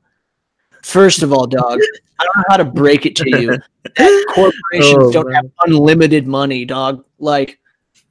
[0.88, 1.78] First of all, dog,
[2.18, 3.58] I don't know how to break it to you.
[3.96, 5.34] that corporations Oh, don't man.
[5.34, 7.04] have unlimited money, dog.
[7.18, 7.58] Like,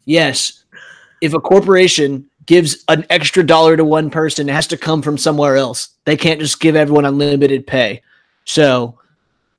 [0.05, 0.63] yes,
[1.19, 5.17] if a corporation gives an extra dollar to one person, it has to come from
[5.17, 5.89] somewhere else.
[6.05, 8.03] They can't just give everyone unlimited pay.
[8.45, 8.99] So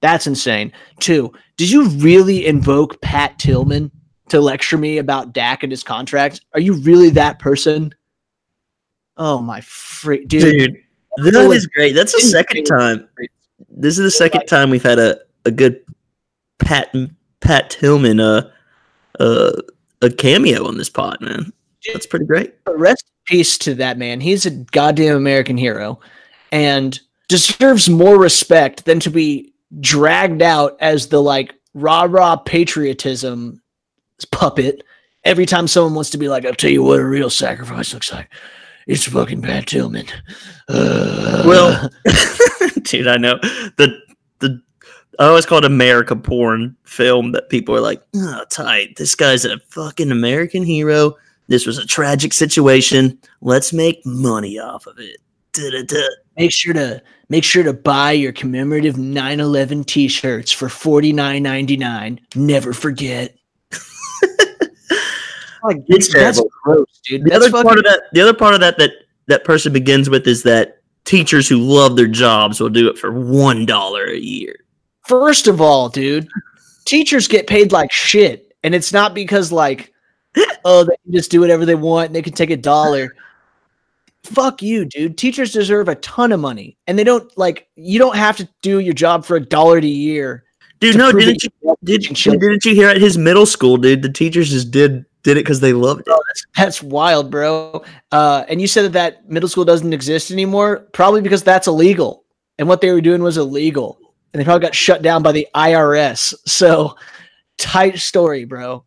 [0.00, 0.72] that's insane.
[1.00, 3.90] Two, did you really invoke Pat Tillman
[4.28, 6.42] to lecture me about Dak and his contract?
[6.54, 7.92] Are you really that person?
[9.16, 10.42] Oh my freak, dude.
[10.42, 10.76] Dude,
[11.24, 11.94] that That is great.
[11.94, 13.08] That's the second time.
[13.68, 15.80] This is the second time we've had a, a good
[16.58, 16.94] Pat
[17.40, 18.50] Pat Tillman uh
[19.20, 19.52] uh
[20.02, 21.52] a cameo on this pod, man.
[21.92, 22.54] That's pretty great.
[22.66, 24.20] Rest in peace to that man.
[24.20, 26.00] He's a goddamn American hero
[26.52, 26.98] and
[27.28, 33.60] deserves more respect than to be dragged out as the like rah rah patriotism
[34.32, 34.82] puppet
[35.24, 38.12] every time someone wants to be like, I'll tell you what a real sacrifice looks
[38.12, 38.30] like.
[38.86, 40.06] It's fucking Pat Tillman.
[40.68, 41.90] Uh, Well,
[42.82, 43.38] dude, I know
[43.76, 43.98] the
[44.40, 44.60] the
[45.18, 48.96] I always call it America porn film that people are like, oh, tight.
[48.96, 51.16] This guy's a fucking American hero.
[51.48, 53.18] This was a tragic situation.
[53.40, 55.16] Let's make money off of it.
[55.52, 56.02] Da-da-da.
[56.36, 62.18] Make sure to make sure to buy your commemorative 9/11 t-shirts for $49.99.
[62.36, 63.34] Never forget.
[65.64, 66.50] like, It's that's terrible.
[66.62, 67.24] gross, dude.
[67.24, 68.92] The That's other part of that, the other part of that that
[69.28, 73.12] that person begins with is that teachers who love their jobs will do it for
[73.12, 74.56] one dollar a year.
[75.06, 76.28] First of all, dude,
[76.84, 79.92] teachers get paid like shit, and it's not because like,
[80.64, 83.14] oh, they can just do whatever they want and they can take a dollar.
[84.24, 85.16] Fuck you, dude.
[85.16, 87.68] Teachers deserve a ton of money, and they don't like.
[87.76, 90.44] You don't have to do your job for a dollar a year.
[90.80, 94.02] Dude, no, didn't you you did, didn't you hear at his middle school, dude?
[94.02, 96.14] The teachers just did did it because they loved it.
[96.56, 97.84] That's wild, bro.
[98.10, 102.24] Uh, and you said that that middle school doesn't exist anymore, probably because that's illegal,
[102.58, 103.98] and what they were doing was illegal,
[104.32, 106.34] and they probably got shut down by the IRS.
[106.46, 106.96] So,
[107.58, 108.84] tight story, bro.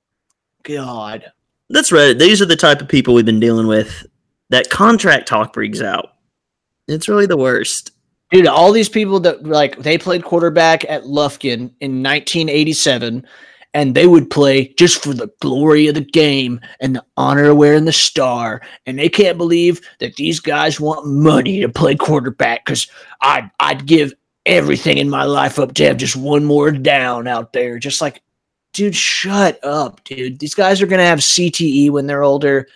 [0.64, 1.32] God.
[1.70, 2.18] That's right.
[2.18, 4.06] These are the type of people we've been dealing with.
[4.50, 6.16] That contract talk freaks out.
[6.88, 7.92] It's really the worst.
[8.32, 13.26] Dude, all these people that like they played quarterback at Lufkin in 1987,
[13.74, 17.58] and they would play just for the glory of the game and the honor of
[17.58, 18.62] wearing the star.
[18.86, 22.88] And they can't believe that these guys want money to play quarterback because
[23.22, 24.14] I'd I'd give
[24.46, 27.80] everything in my life up to have just one more down out there.
[27.80, 28.22] Just like,
[28.74, 30.40] dude, shut up, dude.
[30.40, 32.68] These guys are gonna have CTE when they're older.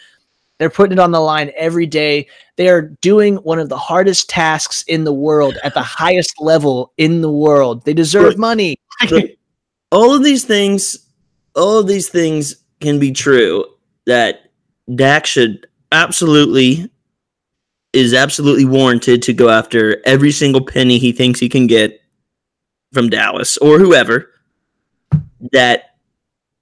[0.58, 2.28] They're putting it on the line every day.
[2.56, 6.94] They are doing one of the hardest tasks in the world at the highest level
[6.96, 7.84] in the world.
[7.84, 8.80] They deserve money.
[9.92, 11.10] all of these things,
[11.56, 13.66] all of these things can be true.
[14.06, 14.52] That
[14.94, 16.90] Dak should absolutely
[17.94, 22.02] is absolutely warranted to go after every single penny he thinks he can get
[22.94, 24.32] from Dallas or whoever.
[25.54, 25.96] That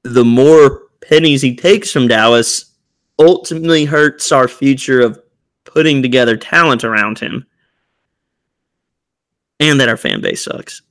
[0.04, 2.72] the more pennies he takes from Dallas
[3.20, 5.20] ultimately hurts our future of
[5.66, 7.46] putting together talent around him.
[9.60, 10.82] And that our fan base sucks.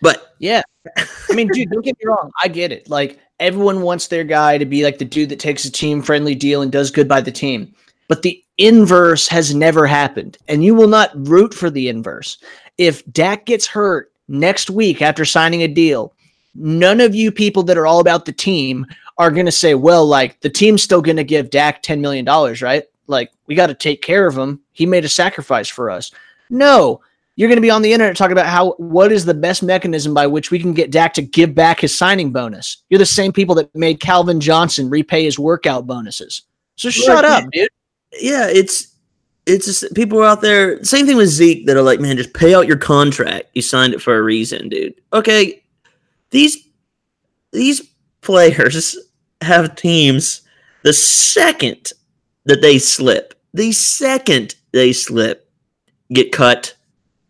[0.00, 0.62] But Yeah.
[0.96, 2.30] I mean, dude, don't get me wrong.
[2.42, 2.88] I get it.
[2.88, 6.34] Like, everyone wants their guy to be like the dude that takes a team friendly
[6.34, 7.74] deal and does good by the team.
[8.08, 10.38] But the inverse has never happened.
[10.48, 12.38] And you will not root for the inverse.
[12.78, 16.12] If Dak gets hurt next week after signing a deal,
[16.54, 18.86] none of you people that are all about the team
[19.18, 22.24] are going to say, well, like, the team's still going to give Dak $10 million,
[22.62, 22.84] right?
[23.08, 24.60] Like, we got to take care of him.
[24.72, 26.12] He made a sacrifice for us.
[26.50, 27.00] No,
[27.38, 30.12] you're going to be on the internet talking about how what is the best mechanism
[30.12, 32.78] by which we can get Dak to give back his signing bonus.
[32.88, 36.42] You're the same people that made Calvin Johnson repay his workout bonuses.
[36.74, 37.68] So shut up, dude.
[38.20, 38.92] yeah, it's
[39.46, 40.82] it's just people are out there.
[40.82, 43.50] Same thing with Zeke that are like, man, just pay out your contract.
[43.54, 44.94] You signed it for a reason, dude.
[45.12, 45.62] Okay,
[46.30, 46.58] these
[47.52, 47.82] these
[48.20, 48.98] players
[49.42, 50.42] have teams.
[50.82, 51.92] The second
[52.46, 55.48] that they slip, the second they slip,
[56.12, 56.74] get cut,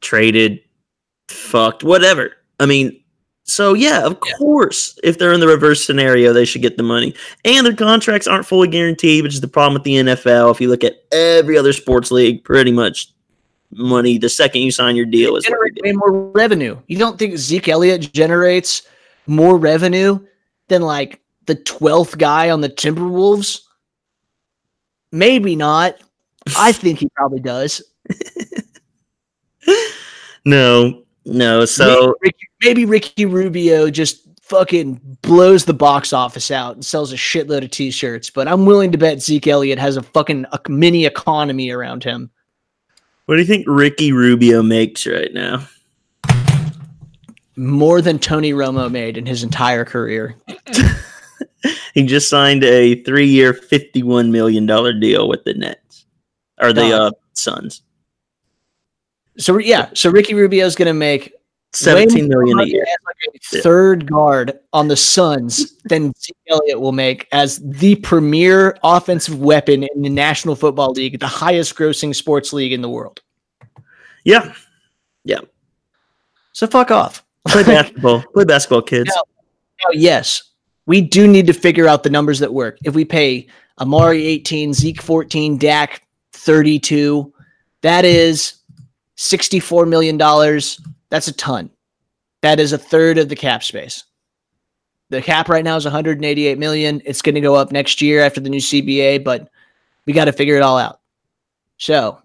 [0.01, 0.61] traded,
[1.28, 2.32] fucked, whatever.
[2.61, 3.01] I mean,
[3.44, 7.14] so yeah, of course, if they're in the reverse scenario, they should get the money.
[7.44, 10.51] And their contracts aren't fully guaranteed, which is the problem with the NFL.
[10.51, 13.12] If you look at every other sports league, pretty much
[13.70, 16.78] money the second you sign your deal is Generate way more revenue.
[16.86, 18.82] You don't think Zeke Elliott generates
[19.26, 20.18] more revenue
[20.68, 23.61] than like the 12th guy on the Timberwolves?
[25.11, 25.96] Maybe not.
[26.57, 27.82] I think he probably does.
[30.49, 31.64] No, no.
[31.64, 37.12] So maybe Ricky, maybe Ricky Rubio just fucking blows the box office out and sells
[37.12, 40.61] a shitload of t-shirts, but I'm willing to bet Zeke Elliott has a fucking a
[40.70, 42.30] mini economy around him.
[43.26, 45.68] what do you think Ricky Rubio makes right now?
[47.57, 50.36] More than Tony Romo made in his entire career.
[51.94, 56.07] He just signed a three-year, fifty-one million dollar deal with the Nets
[56.61, 57.82] or the uh, Suns.
[59.39, 61.32] So yeah, so Ricky Rubio is gonna make
[61.74, 62.84] Seventeen million a year.
[63.05, 68.78] like, a third guard on the Suns than Zeke Elliott will make as the premier
[68.82, 73.20] offensive weapon in the National Football League, the highest grossing sports league in the world.
[74.24, 74.55] Yeah,
[75.24, 75.41] yeah.
[76.53, 77.22] So fuck off.
[77.49, 78.22] play basketball.
[78.32, 79.11] play basketball, kids.
[79.14, 79.22] No.
[79.84, 80.43] Now, yes,
[80.86, 82.78] we do need to figure out the numbers that work.
[82.82, 83.47] If we pay
[83.78, 87.32] Amari 18, Zeke 14, Dak 32,
[87.82, 88.57] that is
[89.19, 90.16] $64 million.
[91.11, 91.71] That's a ton.
[92.41, 94.05] That is a third of the cap space.
[95.11, 97.03] The cap right now is 188 million.
[97.05, 99.51] It's going to go up next year after the new CBA, but
[100.07, 101.01] we got to figure it all out.
[101.79, 102.23] So,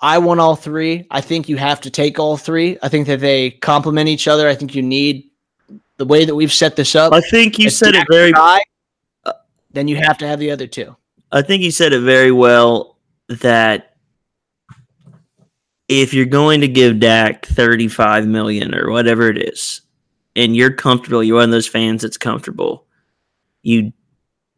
[0.00, 1.06] I want all three.
[1.10, 2.78] I think you have to take all three.
[2.82, 4.48] I think that they complement each other.
[4.48, 5.28] I think you need
[5.96, 7.12] the way that we've set this up.
[7.12, 8.32] I think you said it very.
[8.32, 8.62] high,
[9.24, 9.32] uh,
[9.72, 10.96] then you have to have the other two.
[11.32, 12.96] I think you said it very well
[13.28, 13.87] that
[15.88, 19.80] if you're going to give Dak 35 million or whatever it is,
[20.36, 22.86] and you're comfortable, you're one of those fans that's comfortable,
[23.62, 23.92] you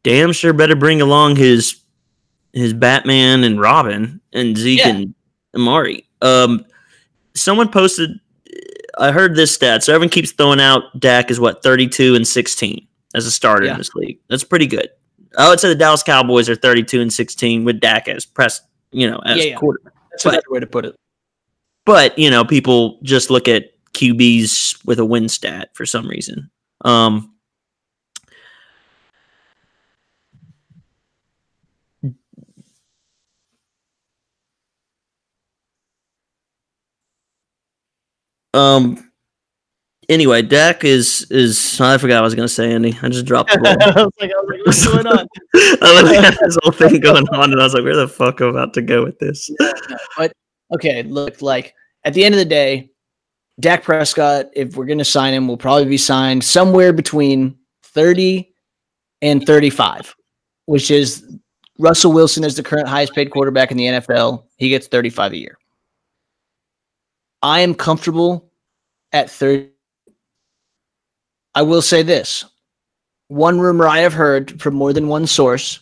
[0.02, 1.76] damn sure better bring along his
[2.52, 4.88] his Batman and Robin and Zeke Yeah.
[4.88, 5.14] and
[5.54, 6.04] Amari.
[6.20, 6.64] Um,
[7.36, 8.10] someone posted.
[8.98, 9.84] I heard this stat.
[9.84, 13.72] So everyone keeps throwing out Dak is what 32 and 16 as a starter Yeah.
[13.72, 14.18] in this league.
[14.28, 14.88] That's pretty good.
[15.38, 18.60] I would say the Dallas Cowboys are 32 and 16 with Dak as press,
[18.90, 19.94] you know, as Yeah, quarterback.
[20.10, 20.96] That's But- another way to put it.
[21.90, 23.64] But you know, people just look at
[23.94, 26.48] QBs with a win stat for some reason.
[26.84, 27.34] Um,
[38.54, 39.10] um.
[40.08, 42.96] Anyway, Dak is is I forgot what I was gonna say, Andy.
[43.02, 43.76] I just dropped the ball.
[43.80, 45.26] I was like, I was like, what's going on?
[45.82, 48.40] I was had this whole thing going on, and I was like, "Where the fuck
[48.40, 49.50] am I about to go with this?"
[50.16, 50.32] But
[50.72, 51.74] okay, look, like
[52.04, 52.90] at the end of the day,
[53.58, 58.52] Dak Prescott, if we're gonna sign him, will probably be signed somewhere between 30
[59.22, 60.14] and 35,
[60.66, 61.26] which is
[61.78, 64.44] Russell Wilson is the current highest paid quarterback in the NFL.
[64.56, 65.58] He gets 35 a year.
[67.42, 68.50] I am comfortable
[69.12, 69.70] at 30.
[71.54, 72.44] I will say this.
[73.28, 75.80] One rumor I have heard from more than one source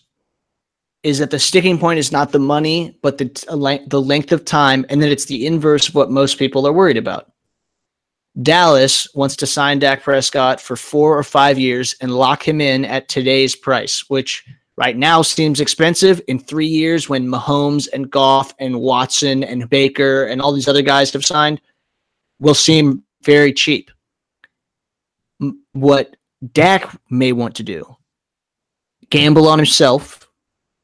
[1.02, 4.84] is that the sticking point is not the money, but the the length of time,
[4.88, 7.32] and that it's the inverse of what most people are worried about.
[8.42, 12.84] Dallas wants to sign Dak Prescott for four or five years and lock him in
[12.84, 14.44] at today's price, which
[14.76, 16.20] right now seems expensive.
[16.28, 20.82] In three years, when Mahomes and Goff and Watson and Baker and all these other
[20.82, 21.60] guys have signed,
[22.38, 23.90] will seem very cheap.
[25.72, 26.16] What
[26.52, 27.96] Dak may want to do,
[29.10, 30.17] gamble on himself,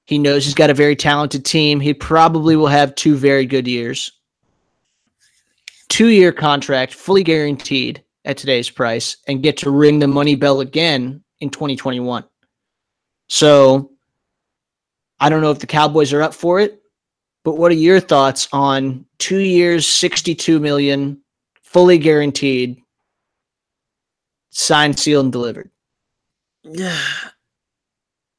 [0.04, 1.80] he knows he's got a very talented team.
[1.80, 4.12] He probably will have two very good years.
[5.88, 10.60] Two year contract, fully guaranteed at today's price, and get to ring the money bell
[10.60, 12.24] again in 2021.
[13.28, 13.92] So
[15.20, 16.82] I don't know if the Cowboys are up for it,
[17.44, 21.20] but what are your thoughts on two years, 62 million,
[21.62, 22.82] fully guaranteed,
[24.50, 25.70] signed, sealed, and delivered?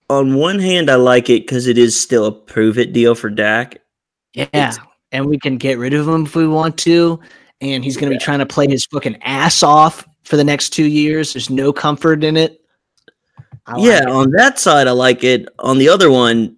[0.09, 3.29] On one hand, I like it because it is still a prove it deal for
[3.29, 3.79] Dak.
[4.33, 4.43] Yeah.
[4.53, 4.77] It's-
[5.11, 7.19] and we can get rid of him if we want to.
[7.61, 10.71] And he's going to be trying to play his fucking ass off for the next
[10.71, 11.33] two years.
[11.33, 12.61] There's no comfort in it.
[13.67, 14.09] Like yeah, it.
[14.09, 15.47] on that side, I like it.
[15.59, 16.57] On the other one,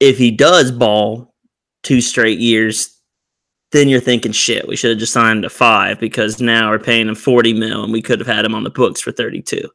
[0.00, 1.32] if he does ball
[1.82, 3.00] two straight years,
[3.72, 7.08] then you're thinking, shit, we should have just signed to five because now we're paying
[7.08, 9.68] him 40 mil and we could have had him on the books for 32.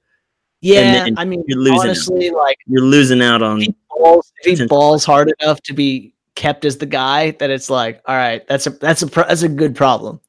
[0.62, 1.04] Yeah.
[1.04, 3.62] then I mean, you're losing honestly, like You're losing out on.
[3.62, 7.50] if he, balls, if he balls hard enough to be kept as the guy, that
[7.50, 10.22] it's like, all right, that's a that's a that's a good problem.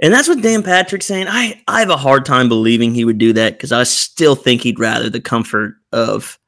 [0.00, 1.26] And that's what Dan Patrick's saying.
[1.28, 4.62] I, I have a hard time believing he would do that because I still think
[4.62, 6.38] he'd rather the comfort of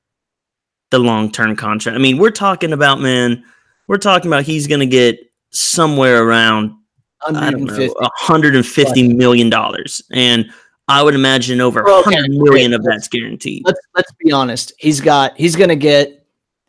[0.91, 1.97] the long term contract.
[1.97, 3.43] I mean, we're talking about, man,
[3.89, 5.18] we're talking about he's going to get
[5.51, 6.73] somewhere around,
[7.27, 9.09] I don't know, 150.
[9.09, 9.53] $150 million.
[10.12, 10.53] And
[10.91, 13.62] I would imagine over Well, okay, 100 million okay, of that's guaranteed.
[13.64, 14.72] let's let's be honest.
[14.79, 16.26] He's got he's going to get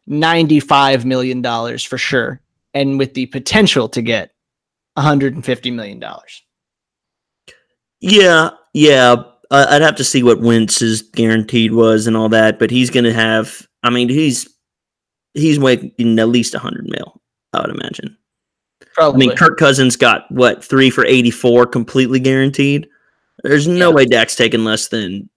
[0.07, 2.39] 95 million dollars for sure
[2.73, 4.31] and with the potential to get
[4.93, 6.43] 150 million dollars.
[7.99, 9.15] Yeah, yeah.
[9.49, 13.03] Uh, I'd have to see what Wentz's guaranteed was and all that, but he's going
[13.03, 13.67] to have.
[13.83, 14.47] I mean, he's
[15.33, 17.21] he's making at least hundred mil.
[17.53, 18.17] I would imagine.
[18.93, 19.25] Probably.
[19.25, 22.87] I mean, Kirk Cousins got what three for eighty-four, completely guaranteed.
[23.43, 23.95] There's no Yeah.
[23.95, 25.29] way Dak's taking less than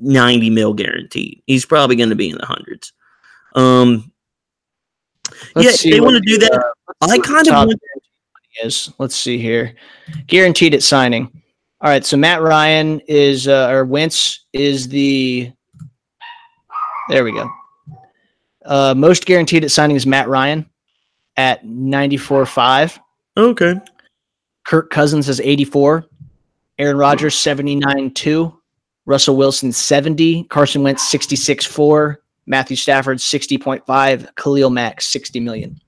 [0.00, 1.42] ninety mil guaranteed.
[1.46, 2.92] He's probably going to be in the hundreds.
[3.54, 4.12] Um,
[5.54, 6.52] Let's yeah, they want to do that.
[6.52, 7.80] uh, I kind of want,
[8.62, 8.92] is.
[8.98, 9.74] Let's see here.
[10.26, 11.30] Guaranteed at signing.
[11.80, 15.52] All right, so Matt Ryan is uh, or Wentz is the
[17.08, 17.48] There we go.
[18.64, 20.68] Uh, most guaranteed at signing is Matt Ryan
[21.36, 22.98] at 94.5.
[23.36, 23.74] okay.
[24.64, 26.04] Kirk Cousins has 84.
[26.78, 28.54] Aaron Rodgers 79.2.
[29.06, 30.44] Russell Wilson 70.
[30.44, 32.16] Carson Wentz 66.4.
[32.46, 34.34] Matthew Stafford 60.5.
[34.36, 35.80] Khalil Mack 60 million.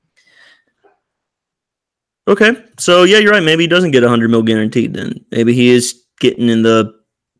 [2.28, 2.52] Okay.
[2.78, 3.42] So yeah, you're right.
[3.42, 4.94] Maybe he doesn't get a hundred mil guaranteed.
[4.94, 6.94] Then maybe he is getting in the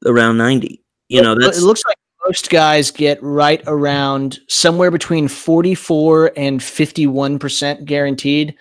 [0.04, 0.82] around ninety.
[1.08, 1.96] You know, that's it looks like
[2.26, 8.54] most guys get right around somewhere between 44 and 51% guaranteed.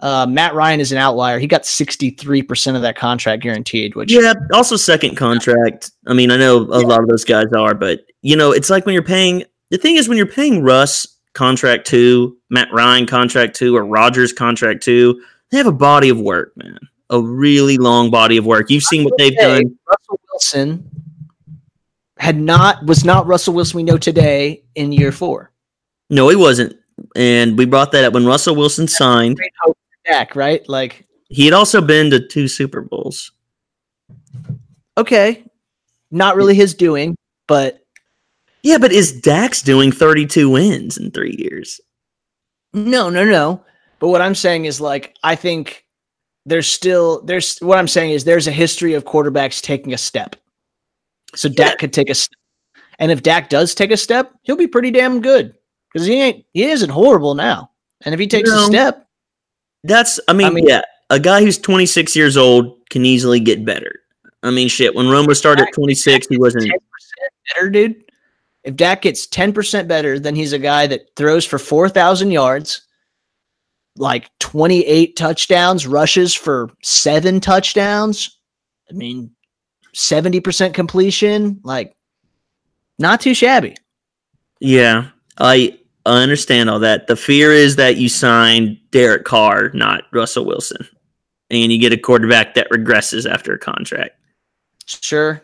[0.00, 1.38] Uh, Matt Ryan is an outlier.
[1.38, 5.90] He got 63% of that contract guaranteed, which Yeah, also second contract.
[6.06, 8.84] I mean, I know a lot of those guys are, but you know, it's like
[8.84, 13.56] when you're paying the thing is when you're paying Russ contract two, Matt Ryan contract
[13.56, 15.20] two, or Rodgers contract two,
[15.50, 16.78] they have a body of work, man.
[17.10, 18.68] A really long body of work.
[18.68, 19.78] You've seen what they've done.
[19.88, 20.90] Russell Wilson
[22.18, 25.52] had not was not Russell Wilson we know today in year four.
[26.10, 26.76] No, he wasn't.
[27.14, 29.38] And we brought that up when Russell Wilson signed.
[30.08, 30.66] Dak, right?
[30.68, 33.32] Like, He had also been to two Super Bowls.
[34.96, 35.44] okay,
[36.10, 37.16] not really his doing,
[37.46, 37.80] but
[38.62, 41.80] Yeah, but is Dak's doing 32 wins in three years?
[42.72, 43.62] no, no, no.
[43.98, 45.84] But what I'm saying is like I think
[46.44, 50.36] there's still there's what I'm saying is there's a history of quarterbacks taking a step.
[51.34, 51.76] So Dak Yeah.
[51.76, 52.38] could take a step.
[52.98, 55.54] And if Dak does take a step, he'll be pretty damn good.
[55.92, 57.70] Because he ain't he isn't horrible now.
[58.02, 59.05] And if he takes a step,
[59.84, 63.64] That's, I mean, I mean- yeah, a guy who's 26 years old can easily get
[63.64, 63.92] better.
[64.42, 66.70] I mean, shit, when Romo started at 26, he wasn't.
[67.54, 68.02] better, dude.
[68.64, 72.82] If Dak gets 10% better, then he's a guy that throws for 4,000 yards,
[73.96, 78.38] like 28 touchdowns, rushes for seven touchdowns.
[78.90, 79.30] I mean,
[79.94, 81.60] 70% completion.
[81.62, 81.96] Like,
[82.98, 83.76] not too shabby.
[84.60, 85.08] Yeah,
[85.38, 87.06] I, I understand all that.
[87.06, 90.86] The fear is that you sign Derek Carr, not Russell Wilson,
[91.50, 94.18] and you get a quarterback that regresses after a contract.
[94.86, 95.42] Sure.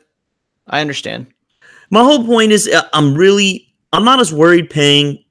[0.68, 1.26] I understand.
[1.90, 5.22] My whole point is, uh, I'm really, I'm not as worried paying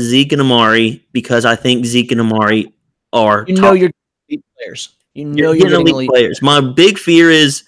[0.00, 2.72] Zeke and Amari because I think Zeke and Amari
[3.12, 3.90] are You know you're
[4.28, 4.88] elite players.
[5.14, 6.10] You know you're you're, elite elite.
[6.10, 6.42] players.
[6.42, 7.64] My big fear is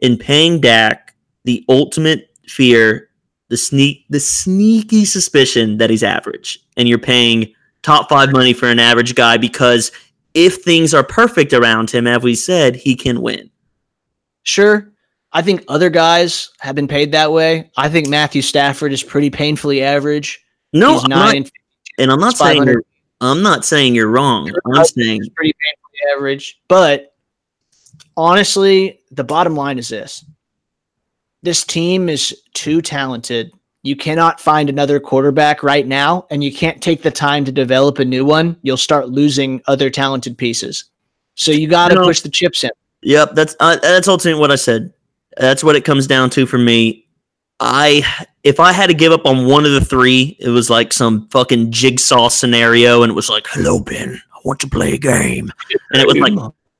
[0.00, 3.08] in paying Dak, the ultimate fear,
[3.48, 7.52] the sneak, the sneaky suspicion that he's average, and you're paying
[7.82, 9.92] top five money for an average guy because
[10.34, 13.50] if things are perfect around him, as we said, he can win.
[14.42, 14.92] Sure.
[15.32, 17.70] I think other guys have been paid that way.
[17.76, 20.44] I think Matthew Stafford is pretty painfully average.
[20.72, 21.50] No, He's I'm not, and
[21.98, 22.82] and I'm not saying you're,
[23.20, 24.50] I'm not saying you're wrong.
[24.74, 26.60] I'm saying pretty painfully average.
[26.68, 27.14] But
[28.16, 30.24] honestly, the bottom line is this
[31.42, 33.52] this team is too talented.
[33.82, 37.98] You cannot find another quarterback right now, and you can't take the time to develop
[37.98, 38.56] a new one.
[38.62, 40.84] You'll start losing other talented pieces.
[41.34, 42.70] So you got to push the chips in.
[43.02, 44.92] Yep, that's uh, that's ultimately what I said.
[45.36, 47.06] That's what it comes down to for me.
[47.60, 50.92] I if I had to give up on one of the three, it was like
[50.92, 54.98] some fucking jigsaw scenario, and it was like, "Hello, Ben, I want to play a
[54.98, 55.52] game,"
[55.92, 56.32] and it was like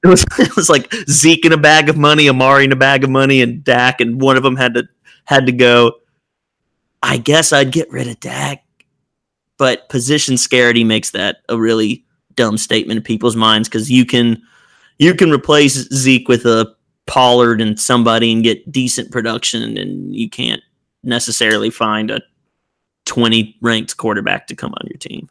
[0.06, 3.04] it was it was like Zeke in a bag of money, Amari in a bag
[3.04, 4.88] of money, and Dak, and one of them had to
[5.24, 5.92] had to go.
[7.02, 8.64] I guess I'd get rid of Dak,
[9.58, 12.04] but position scarcity makes that a really
[12.34, 14.42] dumb statement in people's minds because you can
[14.98, 16.74] you can replace Zeke with a
[17.06, 20.62] Pollard and somebody and get decent production, and you can't
[21.02, 22.20] necessarily find a
[23.04, 25.28] 20 ranked quarterback to come on your team.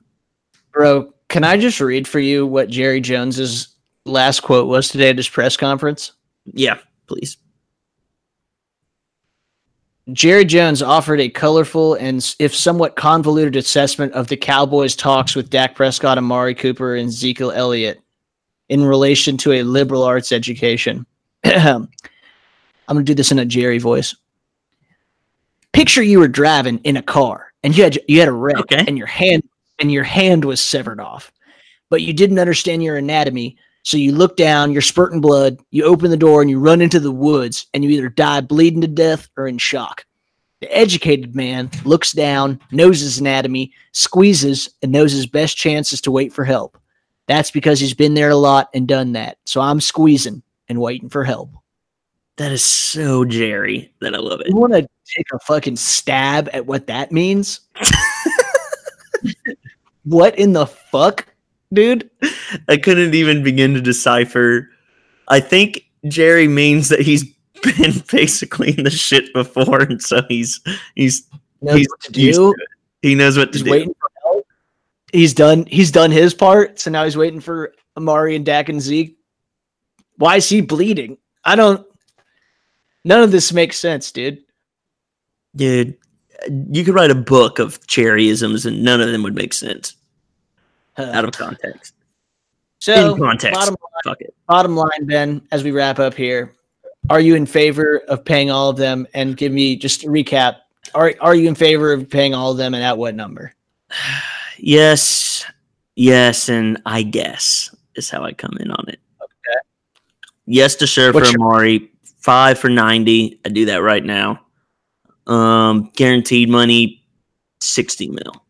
[0.72, 3.74] Bro, can I just read for you what Jerry Jones's
[4.06, 6.14] last quote was today at his press conference?
[6.45, 6.77] Yeah,
[7.07, 7.38] please.
[10.14, 15.49] Jerry Jones offered a colorful and, if somewhat convoluted assessment of the Cowboys' talks with
[15.49, 17.99] Dak Prescott, Amari Cooper, and Ezekiel Elliott
[18.69, 21.06] in relation to a liberal arts education.
[21.44, 21.88] I'm
[22.88, 24.15] going to do this in a Jerry voice.
[25.73, 28.86] Picture you were driving in a car and you had you had a wreck Okay.
[28.88, 29.44] and your hand
[29.80, 31.32] and your hand was severed off,
[31.90, 33.57] but you didn't understand your anatomy.
[33.85, 36.99] So you look down, you're spurting blood, you open the door and you run into
[36.99, 40.05] the woods and you either die bleeding to death or in shock.
[40.61, 46.01] The educated man looks down, knows his anatomy, squeezes, and knows his best chance is
[46.01, 46.79] to wait for help.
[47.27, 49.37] That's because he's been there a lot and done that.
[49.45, 51.51] So I'm squeezing and waiting for help.
[52.37, 54.47] That is so Jerry that I love it.
[54.47, 57.59] You want to take a fucking stab at what that means?
[60.03, 61.27] what in the fuck,
[61.76, 62.10] dude?
[62.68, 64.69] I couldn't even begin to decipher.
[65.27, 67.23] I think Jerry means that he's
[67.64, 70.60] been basically in the shit before, and so he's
[70.95, 71.27] he's
[71.61, 72.56] Knows He's what to do.
[73.02, 73.72] he knows what to He's do.
[73.72, 74.47] waiting for help.
[75.11, 75.65] He's done.
[75.65, 76.80] He's done his part.
[76.80, 79.18] So now he's waiting for Amari and Dak and Zeke.
[80.18, 81.18] Why is he bleeding?
[81.43, 81.85] I don't.
[83.03, 84.43] None of this makes sense, dude.
[85.56, 85.97] Dude,
[86.72, 89.94] you could write a book of Jerryisms, and none of them would make sense
[90.97, 91.93] out of context.
[92.80, 93.59] so in context.
[93.59, 94.34] bottom Fuck it.
[94.47, 96.53] bottom line, Ben, as we wrap up here,
[97.09, 99.07] are you in favor of paying all of them?
[99.13, 100.57] And give me just a recap.
[100.93, 103.53] Are are you in favor of paying all of them, and at what number?
[104.57, 105.43] Yes,
[105.97, 107.76] yes, and I guess.
[107.95, 108.99] is how I come in on it.
[109.22, 109.59] Okay.
[110.45, 111.91] Yes to sure What's your- Amari.
[112.19, 113.38] Five for ninety.
[113.45, 114.39] I do that right now.
[115.27, 117.03] Um, guaranteed money,
[117.59, 118.45] sixty mil.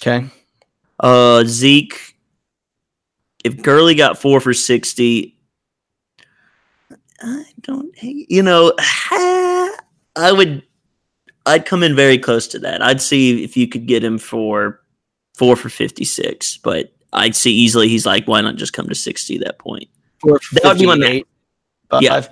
[0.00, 0.26] Okay.
[1.02, 2.16] Uh, Zeke.
[3.44, 5.36] If Gurley got four for sixty,
[7.20, 7.92] I don't.
[8.00, 9.70] You know, I
[10.30, 10.62] would.
[11.44, 12.82] I'd come in very close to that.
[12.82, 14.80] I'd see if you could get him for
[15.34, 18.94] four for fifty six, but I'd see easily he's like, why not just come to
[18.94, 19.88] sixty at that point?
[20.20, 21.26] Four That would be my 58,
[22.00, 22.26] Yeah.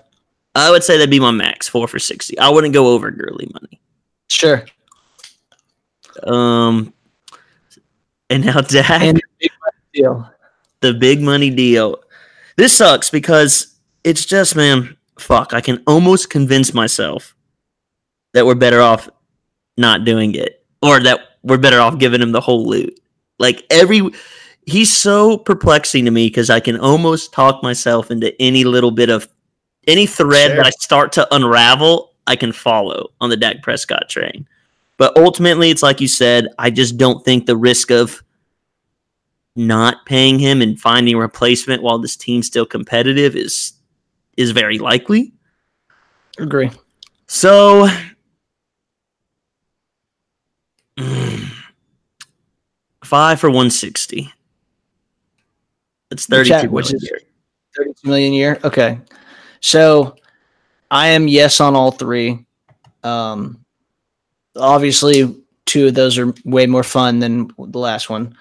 [0.54, 2.38] I would say that'd be my max, four for sixty.
[2.38, 3.80] I wouldn't go over Gurley money.
[4.28, 4.64] Sure.
[6.22, 6.92] Um,
[8.30, 8.88] and now Dak.
[9.02, 9.50] And big
[9.92, 10.30] deal.
[10.80, 12.00] the big money deal.
[12.56, 15.52] This sucks because it's just, man, fuck.
[15.52, 17.34] I can almost convince myself
[18.32, 19.08] that we're better off
[19.76, 22.98] not doing it or that we're better off giving him the whole loot.
[23.38, 24.02] Like every,
[24.66, 29.08] he's so perplexing to me because I can almost talk myself into any little bit
[29.08, 29.28] of
[29.86, 30.56] any thread Sure.
[30.56, 34.46] that I start to unravel, I can follow on the Dak Prescott train.
[35.00, 38.22] But ultimately, it's like you said, I just don't think the risk of
[39.56, 43.72] not paying him and finding a replacement while this team's still competitive is
[44.36, 45.32] is very likely.
[46.38, 46.70] Agree.
[47.28, 47.88] So
[53.02, 54.30] five for 160.
[56.10, 57.20] That's The 32 chat, which million is- year.
[57.74, 58.58] 32 million a year.
[58.64, 59.00] Okay.
[59.60, 60.16] So
[60.90, 62.44] I am yes on all three.
[63.02, 63.64] Um,
[64.56, 65.34] obviously,
[65.66, 68.36] two of those are way more fun than the last one.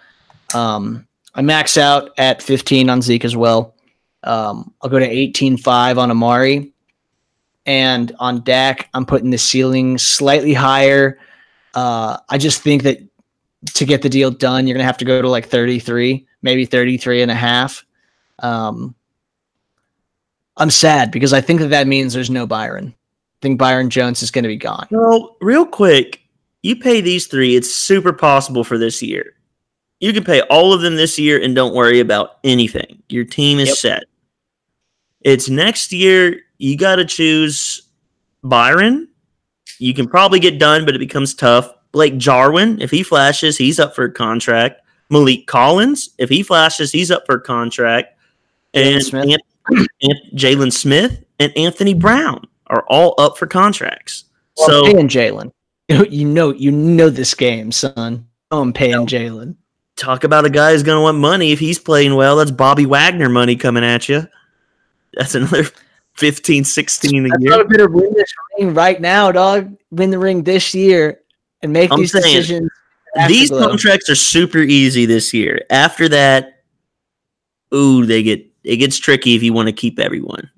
[0.54, 3.76] Um, I max out at 15 on Zeke as well.
[4.24, 6.74] Um, I'll go to 18.5 on Amari.
[7.66, 11.20] And on Dak, I'm putting the ceiling slightly higher.
[11.76, 13.00] Uh, I just think that
[13.76, 16.66] to get the deal done, you're going to have to go to like 33, maybe
[16.66, 17.86] 33 and a half.
[18.40, 18.96] Um,
[20.58, 22.96] I'm sad because I think that that means there's no Byron.
[23.42, 24.88] Think Byron Jones is going to be gone.
[24.92, 26.22] No, real quick,
[26.62, 29.34] you pay these three, it's super possible for this year.
[30.02, 33.02] You can pay all of them this year and don't worry about anything.
[33.10, 33.78] Your team is Yep.
[33.78, 34.04] set.
[35.22, 37.82] It's next year, you got to choose
[38.44, 39.08] Byron.
[39.80, 41.72] You can probably get done, but it becomes tough.
[41.92, 44.82] Blake Jarwin, if he flashes, he's up for a contract.
[45.12, 48.16] Maliek Collins, if he flashes, he's up for a contract.
[48.76, 49.30] Jaylon And Smith.
[49.72, 54.26] Ant- Ant- Jaylon Smith and Anthony Brown are all up for contracts.
[54.58, 55.52] Well, so I'm paying Jaylon.
[56.12, 58.28] You know, you know this game, son.
[58.52, 59.56] Oh, I'm paying Jaylon.
[59.96, 62.36] talk about a guy who's going to want money if he's playing well.
[62.38, 64.28] That's Bobby Wagner money coming at you.
[65.16, 65.64] That's another
[66.18, 67.52] 15, 16 a I year.
[67.52, 69.76] thought better win this ring right now, dog.
[69.90, 71.22] Win the ring this year
[71.64, 72.70] and make I'm these saying, decisions.
[73.28, 75.66] These contracts are super easy this year.
[75.72, 76.62] After that,
[77.74, 80.52] ooh, they get it gets tricky if you want to keep everyone.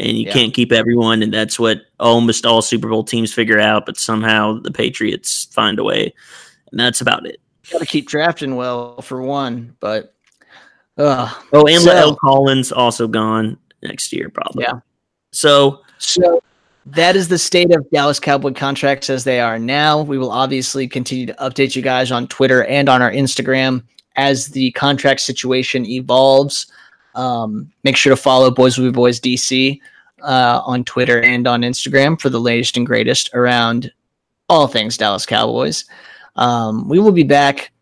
[0.00, 0.32] And you Yeah.
[0.32, 4.60] can't keep everyone, and that's what almost all Super Bowl teams figure out, but somehow
[4.60, 6.14] the Patriots find a way.
[6.70, 7.40] And that's about it.
[7.72, 10.14] got to keep drafting well for one, but
[10.96, 14.62] uh, Oh, and So- La'el Collins also gone next year, probably.
[14.64, 14.80] Yeah.
[15.32, 16.42] So So
[16.86, 20.00] that is the state of Dallas Cowboy contracts as they are now.
[20.00, 23.82] We will obviously continue to update you guys on Twitter and on our Instagram
[24.16, 26.66] as the contract situation evolves.
[27.18, 29.80] Um, make sure to follow Boys Will Be Boys DC
[30.22, 33.90] uh, on Twitter and on Instagram for the latest and greatest around
[34.48, 35.84] all things Dallas Cowboys.
[36.36, 37.72] Um, we will be back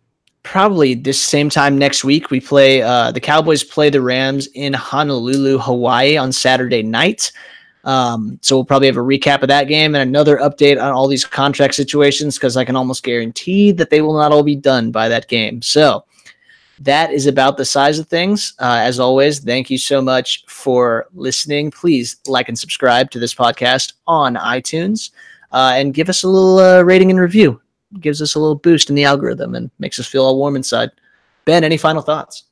[0.43, 2.31] probably this same time next week.
[2.31, 7.31] We play uh, the Cowboys play the Rams in Honolulu, Hawaii on Saturday night.
[7.85, 11.09] Um, so we'll probably have a recap of that game and another update on all
[11.09, 14.91] these contract situations because I can almost guarantee that they will not all be done
[14.91, 15.61] by that game.
[15.61, 16.06] So
[16.81, 18.55] that is about the size of things.
[18.59, 21.71] Uh, as always, thank you so much for listening.
[21.71, 25.11] Please like and subscribe to this podcast on iTunes
[25.53, 27.61] uh, and give us a little uh, rating and review.
[28.01, 30.91] Gives us a little boost in the algorithm and makes us feel all warm inside.
[31.45, 32.45] Ben, any final thoughts?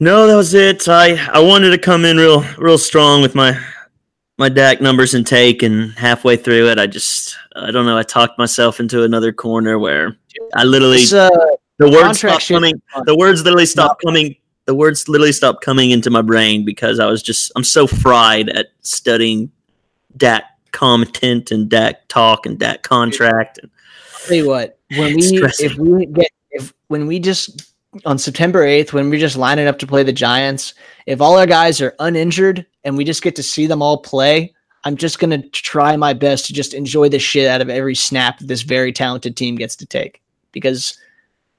[0.00, 0.88] No, that was it.
[0.88, 3.58] I I wanted to come in real real strong with my
[4.38, 7.98] my Dak numbers and take, and halfway through it, I just I don't know.
[7.98, 10.16] I talked myself into another corner where
[10.54, 11.28] I literally This, uh,
[11.80, 12.82] the words stopped coming.
[13.06, 14.36] The words literally stopped coming.
[14.66, 18.50] The words literally stopped coming into my brain because I was just I'm so fried
[18.50, 19.50] at studying
[20.14, 23.60] Dak content and Dak talk and Dak contract.
[23.62, 23.70] And
[24.26, 25.70] tell you what, when we Stressing.
[25.70, 27.72] if we get if when we just
[28.04, 30.74] on September 8th, when we just just it up to play the Giants,
[31.06, 34.52] if all our guys are uninjured and we just get to see them all play,
[34.84, 38.38] I'm just gonna try my best to just enjoy the shit out of every snap
[38.38, 40.20] that this very talented team gets to take.
[40.52, 40.98] Because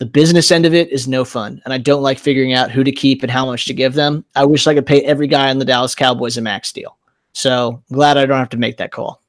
[0.02, 2.84] The business end of it is no fun, and I don't like figuring out who
[2.84, 4.26] to keep and how much to give them.
[4.36, 6.98] I wish I could pay every guy on the Dallas Cowboys a max deal.
[7.34, 9.22] So glad I don't have to make that call.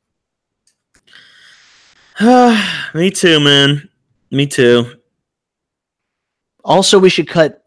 [2.95, 3.87] Me too, man.
[4.31, 4.87] Me too.
[6.65, 7.67] Also, we should cut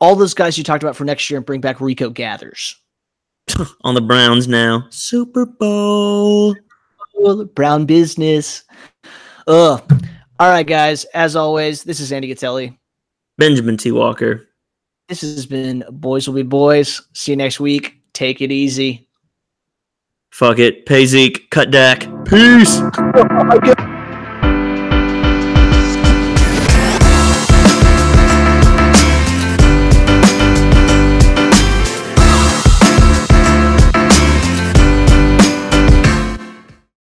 [0.00, 2.74] all those guys you talked about for next year and bring back Rico Gathers.
[3.84, 4.84] on the Browns now.
[4.90, 6.56] Super Bowl.
[7.54, 8.64] Brown business.
[9.46, 10.02] Ugh.
[10.40, 11.04] All right, guys.
[11.12, 12.74] As always, this is Andy Gatelli.
[13.36, 13.92] Benjamin T.
[13.92, 14.48] Walker.
[15.06, 17.02] This has been Boys Will Be Boys.
[17.12, 18.00] See you next week.
[18.14, 19.06] Take it easy.
[20.30, 20.86] Fuck it.
[20.86, 21.50] Pay Zeke.
[21.50, 22.08] Cut Dak.
[22.24, 22.80] Peace.